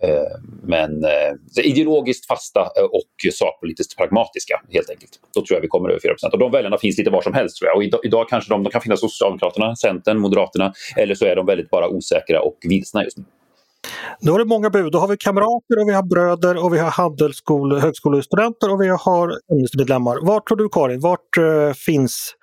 Eh, 0.04 0.40
men 0.64 1.04
eh, 1.04 1.66
ideologiskt 1.66 2.28
fasta 2.28 2.60
eh, 2.60 2.84
och 2.84 3.34
sakpolitiskt 3.34 3.98
pragmatiska 3.98 4.62
helt 4.70 4.90
enkelt. 4.90 5.12
Då 5.36 5.46
tror 5.46 5.56
jag 5.56 5.62
vi 5.62 5.68
kommer 5.68 5.90
över 5.90 6.00
4 6.00 6.16
Och 6.34 6.40
de 6.40 6.52
väljarna 6.52 6.78
finns 6.78 6.98
lite 6.98 7.10
var 7.10 7.22
som 7.22 7.34
helst 7.34 7.58
tror 7.58 7.68
jag. 7.70 7.78
Och 7.78 7.84
idag, 7.84 8.02
idag 8.04 8.30
kanske 8.30 8.54
de, 8.54 8.64
de 8.64 8.70
kan 8.70 8.82
finnas 8.82 9.02
hos 9.02 9.18
Socialdemokraterna, 9.18 9.76
Centern, 9.76 10.20
Moderaterna 10.20 10.74
eller 10.98 11.16
så 11.16 11.26
är 11.26 11.36
de 11.36 11.46
väldigt 11.46 11.70
bara 11.70 11.88
osäkra 11.88 12.42
och 12.42 12.58
vilsna 12.62 13.04
just 13.04 13.18
nu. 13.18 13.24
Nu 14.20 14.32
har 14.32 14.40
det 14.40 14.46
många 14.46 14.70
bud. 14.70 14.92
Då 14.92 15.00
har 15.00 15.08
vi 15.08 15.18
kamrater 15.18 15.82
och 15.82 15.88
vi 15.88 15.94
har 15.94 16.04
bröder 16.04 16.66
och 16.66 16.74
vi 16.74 16.80
har 16.80 17.80
högskolestudenter 17.80 18.72
och 18.72 18.82
vi 18.82 18.88
har 18.88 19.38
ämnesmedlemmar. 19.52 20.26
Vart 20.26 20.48
tror 20.48 20.58
du 20.58 20.70
Karin, 20.70 21.00
vart 21.00 21.38
eh, 21.38 21.74
finns 21.74 22.36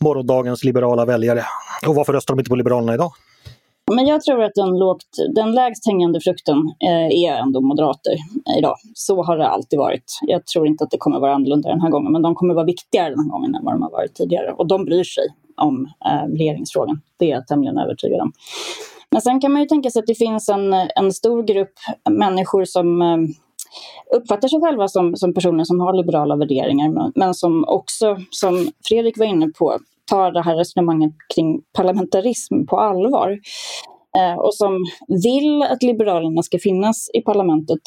morgondagens 0.00 0.64
liberala 0.64 1.04
väljare? 1.04 1.44
Och 1.86 1.94
varför 1.94 2.12
röstar 2.12 2.34
de 2.34 2.40
inte 2.40 2.48
på 2.48 2.56
Liberalerna 2.56 2.94
idag? 2.94 3.12
Men 3.90 4.06
jag 4.06 4.22
tror 4.22 4.42
att 4.42 4.54
den, 4.54 4.78
lågt, 4.78 5.04
den 5.34 5.52
lägst 5.52 5.86
hängande 5.86 6.20
frukten 6.20 6.56
eh, 6.84 7.24
är 7.24 7.36
ändå 7.36 7.60
moderater 7.60 8.14
idag. 8.58 8.76
Så 8.94 9.22
har 9.22 9.38
det 9.38 9.48
alltid 9.48 9.78
varit. 9.78 10.18
Jag 10.22 10.46
tror 10.46 10.66
inte 10.66 10.84
att 10.84 10.90
det 10.90 10.98
kommer 10.98 11.20
vara 11.20 11.34
annorlunda 11.34 11.68
den 11.68 11.80
här 11.80 11.90
gången, 11.90 12.12
men 12.12 12.22
de 12.22 12.34
kommer 12.34 12.54
vara 12.54 12.64
viktigare 12.64 13.10
den 13.10 13.18
här 13.18 13.30
gången 13.30 13.54
än 13.54 13.64
vad 13.64 13.74
de 13.74 13.82
har 13.82 13.90
varit 13.90 14.14
tidigare. 14.14 14.52
Och 14.52 14.66
de 14.66 14.84
bryr 14.84 15.04
sig 15.04 15.24
om 15.56 15.88
eh, 16.04 16.28
regeringsfrågan. 16.38 17.00
Det 17.18 17.24
är 17.24 17.30
jag 17.30 17.46
tämligen 17.46 17.78
övertygad 17.78 18.20
om. 18.20 18.32
Men 19.10 19.20
sen 19.20 19.40
kan 19.40 19.52
man 19.52 19.62
ju 19.62 19.68
tänka 19.68 19.90
sig 19.90 20.00
att 20.00 20.06
det 20.06 20.14
finns 20.14 20.48
en, 20.48 20.72
en 20.72 21.12
stor 21.12 21.42
grupp 21.42 21.74
människor 22.10 22.64
som 22.64 23.02
eh, 23.02 23.16
uppfattar 24.16 24.48
sig 24.48 24.60
själva 24.60 24.88
som, 24.88 25.16
som 25.16 25.34
personer 25.34 25.64
som 25.64 25.80
har 25.80 25.92
liberala 25.92 26.36
värderingar, 26.36 26.88
men, 26.88 27.12
men 27.14 27.34
som 27.34 27.64
också, 27.68 28.16
som 28.30 28.68
Fredrik 28.88 29.18
var 29.18 29.26
inne 29.26 29.48
på, 29.48 29.78
tar 30.10 30.32
det 30.32 30.42
här 30.42 30.56
resonemanget 30.56 31.12
kring 31.34 31.60
parlamentarism 31.76 32.66
på 32.66 32.78
allvar. 32.78 33.38
Eh, 34.18 34.38
och 34.38 34.54
som 34.54 34.84
vill 35.24 35.62
att 35.62 35.82
Liberalerna 35.82 36.42
ska 36.42 36.58
finnas 36.58 37.10
i 37.14 37.20
parlamentet 37.20 37.80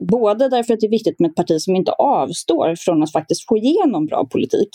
Både 0.00 0.48
därför 0.48 0.74
att 0.74 0.80
det 0.80 0.86
är 0.86 0.90
viktigt 0.90 1.20
med 1.20 1.30
ett 1.30 1.36
parti 1.36 1.60
som 1.60 1.76
inte 1.76 1.92
avstår 1.92 2.74
från 2.78 3.02
att 3.02 3.12
faktiskt 3.12 3.48
få 3.48 3.56
igenom 3.56 4.06
bra 4.06 4.26
politik. 4.26 4.68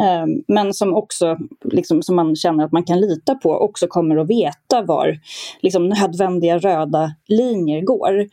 Eh, 0.00 0.26
men 0.48 0.74
som 0.74 0.94
också, 0.94 1.38
liksom, 1.64 2.02
som 2.02 2.16
man 2.16 2.36
känner 2.36 2.64
att 2.64 2.72
man 2.72 2.84
kan 2.84 3.00
lita 3.00 3.34
på, 3.34 3.50
också 3.50 3.86
kommer 3.86 4.16
att 4.16 4.30
veta 4.30 4.82
var 4.82 5.18
liksom, 5.60 5.88
nödvändiga 5.88 6.58
röda 6.58 7.14
linjer 7.26 7.82
går. 7.82 8.26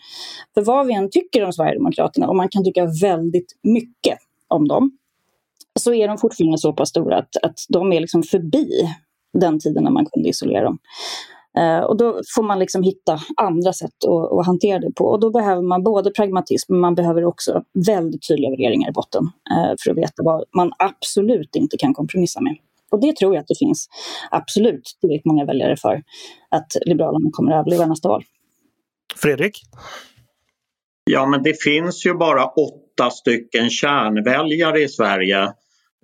För 0.54 0.62
vad 0.62 0.88
vi 0.88 0.94
än 0.94 1.10
tycker 1.10 1.46
om 1.46 1.54
Sverigedemokraterna, 1.54 2.28
och 2.28 2.36
man 2.36 2.50
kan 2.50 2.64
tycka 2.64 2.86
väldigt 3.02 3.58
mycket 3.64 4.18
om 4.48 4.68
dem, 4.68 4.98
så 5.80 5.94
är 5.94 6.08
de 6.08 6.18
fortfarande 6.18 6.58
så 6.58 6.74
pass 6.74 6.90
stora 6.90 7.18
att, 7.18 7.38
att 7.44 7.60
de 7.70 7.94
är 7.94 8.00
liksom 8.00 8.24
förbi 8.24 8.70
den 9.34 9.60
tiden 9.60 9.84
när 9.84 9.92
man 9.92 10.06
kunde 10.06 10.30
isolera 10.30 10.64
dem. 10.64 10.78
Uh, 11.60 11.80
och 11.80 11.98
då 11.98 12.22
får 12.36 12.44
man 12.44 12.60
liksom 12.60 12.84
hitta 12.84 13.20
andra 13.38 13.74
sätt 13.74 13.92
att, 14.08 14.40
att, 14.40 14.46
hantera 14.46 14.80
det 14.80 14.92
på. 14.92 15.06
Och 15.06 15.20
då 15.20 15.30
behöver 15.32 15.62
man 15.62 15.84
både 15.84 16.12
pragmatism, 16.12 16.74
men 16.74 16.82
man 16.82 16.96
behöver 16.96 17.26
också 17.26 17.64
väldigt 17.88 18.28
tydliga 18.28 18.50
värderingar 18.50 18.90
i 18.90 18.92
botten 18.92 19.24
uh, 19.24 19.74
för 19.84 19.92
att 19.92 19.98
veta 19.98 20.24
vad 20.24 20.44
man 20.56 20.72
absolut 20.78 21.56
inte 21.56 21.78
kan 21.78 21.94
kompromissa 21.94 22.42
med. 22.42 22.56
Och 22.92 23.02
det 23.02 23.16
tror 23.16 23.36
jag 23.36 23.42
att 23.42 23.48
det 23.48 23.60
finns 23.60 23.88
absolut 24.32 24.98
tillräckligt 25.02 25.26
många 25.26 25.46
väljare 25.46 25.78
för 25.78 26.04
att 26.50 26.68
Liberalerna 26.86 27.30
kommer 27.34 27.52
att 27.52 27.60
överleva 27.60 27.86
nästa 27.86 28.10
val. 28.10 28.24
Fredrik? 29.16 29.62
Ja, 31.12 31.26
men 31.26 31.44
det 31.44 31.64
finns 31.64 32.06
ju 32.06 32.14
bara 32.14 32.46
åtta 32.46 33.10
stycken 33.10 33.70
kärnväljare 33.70 34.82
i 34.82 34.88
Sverige. 34.88 35.44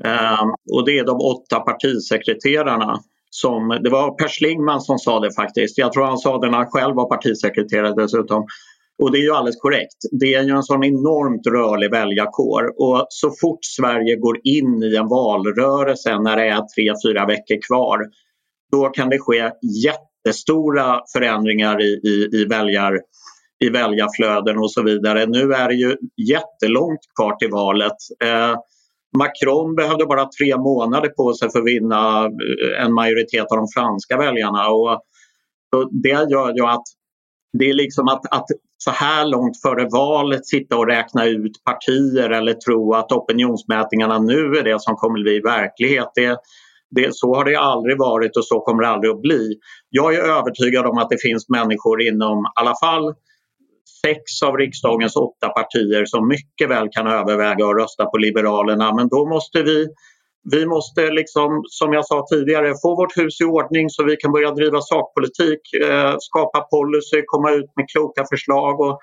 Eh, 0.04 0.44
och 0.74 0.86
det 0.86 1.00
är 1.00 1.06
de 1.06 1.18
åtta 1.18 1.60
partisekreterarna. 1.60 3.00
Som, 3.34 3.80
det 3.84 3.90
var 3.90 4.12
Per 4.18 4.28
Schlingman 4.28 4.82
som 4.82 5.00
sa 5.00 5.20
det 5.20 5.36
faktiskt. 5.36 5.78
Jag 5.78 5.94
tror 5.94 6.06
han 6.06 6.18
sa 6.18 6.38
det 6.38 6.50
när 6.50 6.58
han 6.58 6.72
själv 6.72 6.96
var 6.96 7.10
partisekreterare 7.10 7.94
dessutom. 8.04 8.46
Och 9.02 9.12
det 9.12 9.18
är 9.18 9.22
ju 9.22 9.32
alldeles 9.32 9.60
korrekt. 9.60 9.98
Det 10.12 10.34
är 10.34 10.44
ju 10.44 10.50
en 10.50 10.64
sån 10.64 10.84
enormt 10.84 11.48
rörlig 11.48 11.92
väljarkår 11.92 12.74
och 12.78 13.06
så 13.10 13.32
fort 13.42 13.60
Sverige 13.62 14.16
går 14.16 14.40
in 14.44 14.84
i 14.84 14.96
en 14.96 15.08
valrörelse 15.08 16.20
när 16.20 16.38
det 16.38 16.48
är 16.48 16.62
tre, 16.76 16.94
fyra 17.06 17.26
veckor 17.26 17.68
kvar 17.68 18.00
då 18.72 18.90
kan 18.90 19.10
det 19.10 19.20
ske 19.20 19.52
jättestora 19.86 21.00
förändringar 21.14 21.82
i, 21.82 22.02
i, 22.04 22.30
i, 22.42 22.46
väljar, 22.46 23.00
i 23.64 23.70
väljarflöden 23.70 24.58
och 24.58 24.72
så 24.72 24.84
vidare. 24.84 25.26
Nu 25.26 25.54
är 25.54 25.68
det 25.68 25.76
ju 25.76 25.98
jättelångt 26.18 27.00
kvar 27.20 27.36
till 27.36 27.52
valet. 27.52 27.98
Eh, 28.24 28.56
Macron 29.18 29.76
behövde 29.76 30.06
bara 30.06 30.26
tre 30.26 30.58
månader 30.58 31.10
på 31.10 31.34
sig 31.34 31.52
för 31.52 31.60
att 31.60 31.66
vinna 31.66 32.26
eh, 32.26 32.86
en 32.86 32.94
majoritet 32.94 33.52
av 33.52 33.58
de 33.58 33.68
franska 33.76 34.18
väljarna. 34.18 34.70
Och, 34.70 34.92
och 35.76 35.90
det 36.04 36.32
gör 36.32 36.54
ju 36.54 36.66
att 36.66 36.84
det 37.58 37.70
är 37.70 37.74
liksom 37.74 38.08
att, 38.08 38.22
att 38.32 38.46
så 38.78 38.92
här 38.92 39.26
långt 39.26 39.62
före 39.62 39.88
valet 39.92 40.46
sitta 40.46 40.78
och 40.78 40.88
räkna 40.88 41.26
ut 41.26 41.64
partier 41.64 42.30
eller 42.30 42.54
tro 42.54 42.94
att 42.94 43.12
opinionsmätningarna 43.12 44.20
nu 44.20 44.58
är 44.58 44.64
det 44.64 44.82
som 44.82 44.96
kommer 44.96 45.20
att 45.20 45.24
bli 45.24 45.40
verklighet. 45.40 46.12
Det, 46.16 46.38
det, 46.90 47.16
så 47.16 47.36
har 47.36 47.46
det 47.46 47.56
aldrig 47.56 47.98
varit 48.00 48.38
och 48.38 48.46
så 48.46 48.60
kommer 48.60 48.84
det 48.84 48.90
aldrig 48.90 49.12
att 49.12 49.22
bli. 49.22 49.56
Jag 49.90 50.16
är 50.16 50.20
övertygad 50.20 50.86
om 50.86 50.98
att 50.98 51.10
det 51.10 51.22
finns 51.22 51.50
människor 51.50 52.02
inom 52.02 52.38
i 52.40 52.60
alla 52.60 52.74
fall 52.84 53.14
sex 54.06 54.44
av 54.44 54.58
riksdagens 54.58 55.16
åtta 55.16 55.50
partier 55.50 56.06
som 56.06 56.28
mycket 56.28 56.70
väl 56.70 56.88
kan 56.92 57.08
överväga 57.08 57.66
att 57.66 57.78
rösta 57.82 58.06
på 58.06 58.18
Liberalerna 58.18 58.96
men 58.96 59.08
då 59.08 59.26
måste 59.26 59.64
vi 59.64 59.88
vi 60.44 60.66
måste, 60.66 61.12
liksom, 61.12 61.64
som 61.68 61.94
jag 61.94 62.06
sa 62.06 62.26
tidigare, 62.30 62.74
få 62.82 62.96
vårt 62.96 63.18
hus 63.18 63.42
i 63.42 63.44
ordning 63.44 63.90
så 63.90 64.04
vi 64.04 64.16
kan 64.16 64.32
börja 64.32 64.52
driva 64.52 64.82
sakpolitik, 64.82 65.74
eh, 65.74 66.16
skapa 66.20 66.62
policy, 66.62 67.22
komma 67.26 67.52
ut 67.52 67.72
med 67.76 67.90
kloka 67.90 68.26
förslag. 68.30 68.80
Och, 68.80 69.00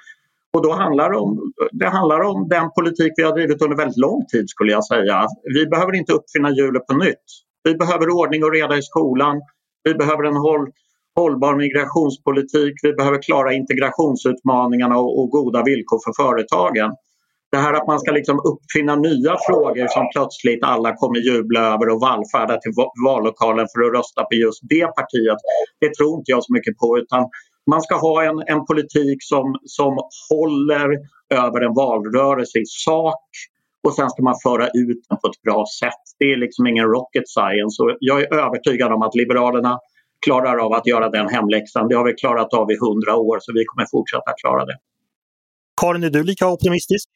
och 0.53 0.63
då 0.63 0.73
handlar 0.73 1.11
det, 1.11 1.17
om, 1.17 1.53
det 1.73 1.89
handlar 1.89 2.21
om 2.21 2.49
den 2.49 2.71
politik 2.71 3.13
vi 3.17 3.23
har 3.23 3.33
drivit 3.33 3.63
under 3.63 3.77
väldigt 3.77 3.97
lång 3.97 4.27
tid 4.33 4.51
skulle 4.51 4.73
jag 4.73 4.85
säga. 4.85 5.27
Vi 5.55 5.67
behöver 5.67 5.95
inte 5.97 6.13
uppfinna 6.13 6.51
hjulet 6.51 6.87
på 6.87 6.95
nytt. 6.95 7.27
Vi 7.65 7.75
behöver 7.75 8.09
ordning 8.11 8.45
och 8.45 8.53
reda 8.53 8.77
i 8.79 8.83
skolan. 8.83 9.41
Vi 9.85 9.95
behöver 9.95 10.25
en 10.25 10.37
håll, 10.37 10.71
hållbar 11.19 11.55
migrationspolitik. 11.65 12.75
Vi 12.83 12.93
behöver 12.93 13.23
klara 13.23 13.53
integrationsutmaningarna 13.53 14.97
och, 14.99 15.21
och 15.21 15.29
goda 15.31 15.61
villkor 15.63 15.99
för 16.05 16.13
företagen. 16.23 16.91
Det 17.53 17.57
här 17.65 17.75
att 17.75 17.87
man 17.87 18.01
ska 18.01 18.11
liksom 18.13 18.39
uppfinna 18.51 18.95
nya 18.97 19.35
frågor 19.47 19.87
som 19.97 20.05
plötsligt 20.15 20.63
alla 20.73 20.91
kommer 21.01 21.19
jubla 21.31 21.61
över 21.73 21.87
och 21.93 22.01
vallfärda 22.01 22.55
till 22.61 22.73
vallokalen 23.07 23.67
för 23.73 23.81
att 23.85 23.95
rösta 23.97 24.21
på 24.29 24.35
just 24.35 24.61
det 24.63 24.87
partiet. 24.99 25.41
Det 25.81 25.91
tror 25.95 26.13
inte 26.19 26.31
jag 26.35 26.45
så 26.45 26.53
mycket 26.53 26.77
på 26.83 26.99
utan 26.99 27.23
man 27.71 27.83
ska 27.83 27.95
ha 27.97 28.25
en, 28.29 28.39
en 28.47 28.67
politik 28.67 29.19
som, 29.21 29.47
som 29.65 29.93
håller 30.31 30.89
över 31.45 31.61
en 31.67 31.75
valrörelse 31.75 32.59
i 32.59 32.67
sak 32.67 33.25
och 33.85 33.95
sen 33.95 34.11
ska 34.11 34.23
man 34.23 34.35
föra 34.43 34.67
ut 34.67 35.01
den 35.09 35.19
på 35.23 35.27
ett 35.29 35.43
bra 35.43 35.65
sätt. 35.81 36.03
Det 36.19 36.25
är 36.33 36.37
liksom 36.37 36.67
ingen 36.67 36.87
rocket 36.87 37.29
science 37.29 37.83
och 37.83 37.97
jag 38.01 38.21
är 38.23 38.35
övertygad 38.45 38.93
om 38.93 39.03
att 39.03 39.15
Liberalerna 39.15 39.79
klarar 40.27 40.57
av 40.67 40.73
att 40.73 40.87
göra 40.87 41.11
den 41.11 41.29
hemläxan. 41.29 41.89
Det 41.89 41.95
har 41.95 42.05
vi 42.05 42.15
klarat 42.15 42.55
av 42.55 42.71
i 42.71 42.77
hundra 42.81 43.17
år 43.17 43.39
så 43.41 43.53
vi 43.53 43.65
kommer 43.65 43.87
fortsätta 43.91 44.33
klara 44.43 44.65
det. 44.65 44.77
Karin, 45.81 46.05
är 46.05 46.11
du 46.11 46.23
lika 46.25 46.49
optimistisk? 46.49 47.09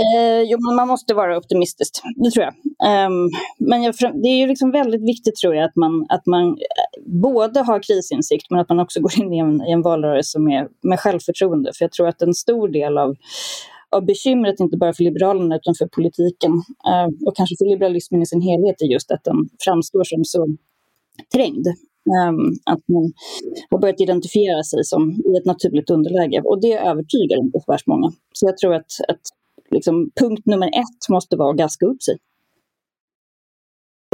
Eh, 0.00 0.42
jo, 0.42 0.58
men 0.60 0.76
man 0.76 0.88
måste 0.88 1.14
vara 1.14 1.38
optimistisk, 1.38 1.92
det 2.16 2.30
tror 2.30 2.44
jag. 2.44 2.54
Um, 3.06 3.30
men 3.58 3.82
jag, 3.82 3.94
det 4.22 4.28
är 4.28 4.36
ju 4.36 4.46
liksom 4.46 4.70
väldigt 4.70 5.02
viktigt 5.02 5.36
tror 5.36 5.54
jag 5.54 5.64
att 5.64 5.76
man, 5.76 6.06
att 6.08 6.26
man 6.26 6.48
eh, 6.48 7.02
både 7.06 7.60
har 7.60 7.82
krisinsikt 7.82 8.50
men 8.50 8.60
att 8.60 8.68
man 8.68 8.80
också 8.80 9.00
går 9.00 9.20
in 9.20 9.32
i 9.32 9.38
en, 9.38 9.62
i 9.62 9.72
en 9.72 9.82
valrörelse 9.82 10.38
med, 10.38 10.68
med 10.82 11.00
självförtroende. 11.00 11.72
För 11.78 11.84
jag 11.84 11.92
tror 11.92 12.08
att 12.08 12.22
en 12.22 12.34
stor 12.34 12.68
del 12.68 12.98
av, 12.98 13.16
av 13.90 14.04
bekymret, 14.06 14.60
inte 14.60 14.76
bara 14.76 14.92
för 14.92 15.04
Liberalerna 15.04 15.56
utan 15.56 15.74
för 15.74 15.86
politiken 15.86 16.52
uh, 16.52 17.26
och 17.26 17.36
kanske 17.36 17.56
för 17.58 17.64
liberalismen 17.64 18.22
i 18.22 18.26
sin 18.26 18.40
helhet, 18.40 18.82
är 18.82 18.86
just 18.86 19.10
att 19.10 19.24
den 19.24 19.48
framstår 19.64 20.04
som 20.04 20.24
så 20.24 20.56
trängd. 21.34 21.66
Ehm, 22.16 22.52
att 22.64 22.88
man 22.88 23.12
har 23.70 23.78
börjat 23.78 24.00
identifiera 24.00 24.62
sig 24.62 24.84
som 24.84 25.10
i 25.10 25.36
ett 25.38 25.44
naturligt 25.44 25.90
underläge 25.90 26.42
och 26.44 26.60
det 26.60 26.72
övertygar 26.72 27.38
inte 27.44 27.60
så 27.60 27.72
värst 27.72 27.86
många. 27.86 28.12
Så 28.32 28.46
jag 28.46 28.58
tror 28.58 28.74
att, 28.74 28.90
att 29.08 29.20
liksom, 29.70 30.10
punkt 30.20 30.42
nummer 30.46 30.66
ett 30.66 31.08
måste 31.08 31.36
vara 31.36 31.50
att 31.50 31.56
gaska 31.56 31.86
upp 31.86 32.02
sig. 32.02 32.16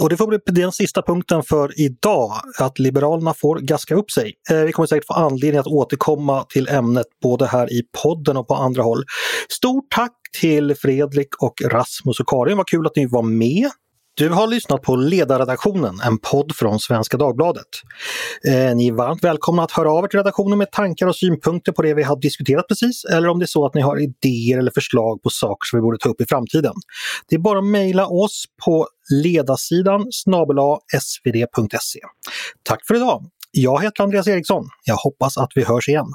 Och 0.03 0.09
det 0.09 0.17
får 0.17 0.27
bli 0.27 0.39
den 0.63 0.73
sista 0.73 1.03
punkten 1.03 1.43
för 1.43 1.81
idag, 1.81 2.33
att 2.61 2.79
Liberalerna 2.79 3.35
får 3.35 3.59
gaska 3.59 3.95
upp 3.95 4.11
sig. 4.11 4.35
Eh, 4.51 4.65
vi 4.65 4.73
kommer 4.73 4.87
säkert 4.87 5.07
få 5.07 5.15
anledning 5.15 5.61
att 5.61 5.67
återkomma 5.67 6.45
till 6.45 6.69
ämnet 6.69 7.07
både 7.23 7.47
här 7.47 7.73
i 7.73 7.83
podden 8.03 8.37
och 8.37 8.49
på 8.49 8.55
andra 8.55 8.83
håll. 8.83 9.05
Stort 9.49 9.85
tack 9.95 10.13
till 10.41 10.75
Fredrik 10.75 11.29
och 11.43 11.55
Rasmus 11.71 12.21
och 12.21 12.29
Karin, 12.29 12.57
vad 12.57 12.69
kul 12.69 12.87
att 12.87 12.97
ni 12.97 13.07
var 13.07 13.23
med. 13.23 13.71
Du 14.15 14.29
har 14.29 14.47
lyssnat 14.47 14.83
på 14.83 14.97
Ledarredaktionen, 14.97 16.01
en 16.05 16.19
podd 16.19 16.57
från 16.57 16.81
Svenska 16.81 17.17
Dagbladet. 17.17 17.67
Eh, 18.49 18.77
ni 18.77 18.89
är 18.89 18.93
varmt 18.93 19.25
välkomna 19.25 19.63
att 19.63 19.73
höra 19.73 19.93
av 19.93 20.05
er 20.05 20.09
till 20.09 20.19
redaktionen 20.19 20.59
med 20.59 20.71
tankar 20.71 21.07
och 21.07 21.17
synpunkter 21.17 21.73
på 21.73 21.83
det 21.83 21.95
vi 21.95 22.03
har 22.03 22.21
diskuterat 22.21 22.69
precis, 22.69 23.05
eller 23.05 23.29
om 23.29 23.39
det 23.39 23.45
är 23.45 23.47
så 23.47 23.67
att 23.67 23.75
ni 23.75 23.81
har 23.81 24.01
idéer 24.01 24.59
eller 24.59 24.71
förslag 24.71 25.23
på 25.23 25.31
saker 25.31 25.67
som 25.67 25.79
vi 25.79 25.83
borde 25.83 25.99
ta 25.99 26.09
upp 26.09 26.21
i 26.21 26.27
framtiden. 26.27 26.75
Det 27.29 27.35
är 27.35 27.41
bara 27.41 27.59
att 27.59 27.65
mejla 27.65 28.07
oss 28.07 28.45
på 28.65 28.89
ledarsidan 29.23 30.07
svd.se. 31.01 32.01
Tack 32.63 32.87
för 32.87 32.95
idag! 32.95 33.25
Jag 33.51 33.83
heter 33.83 34.03
Andreas 34.03 34.29
Eriksson. 34.29 34.69
Jag 34.85 34.97
hoppas 34.97 35.39
att 35.39 35.51
vi 35.55 35.65
hörs 35.65 35.89
igen. 35.89 36.07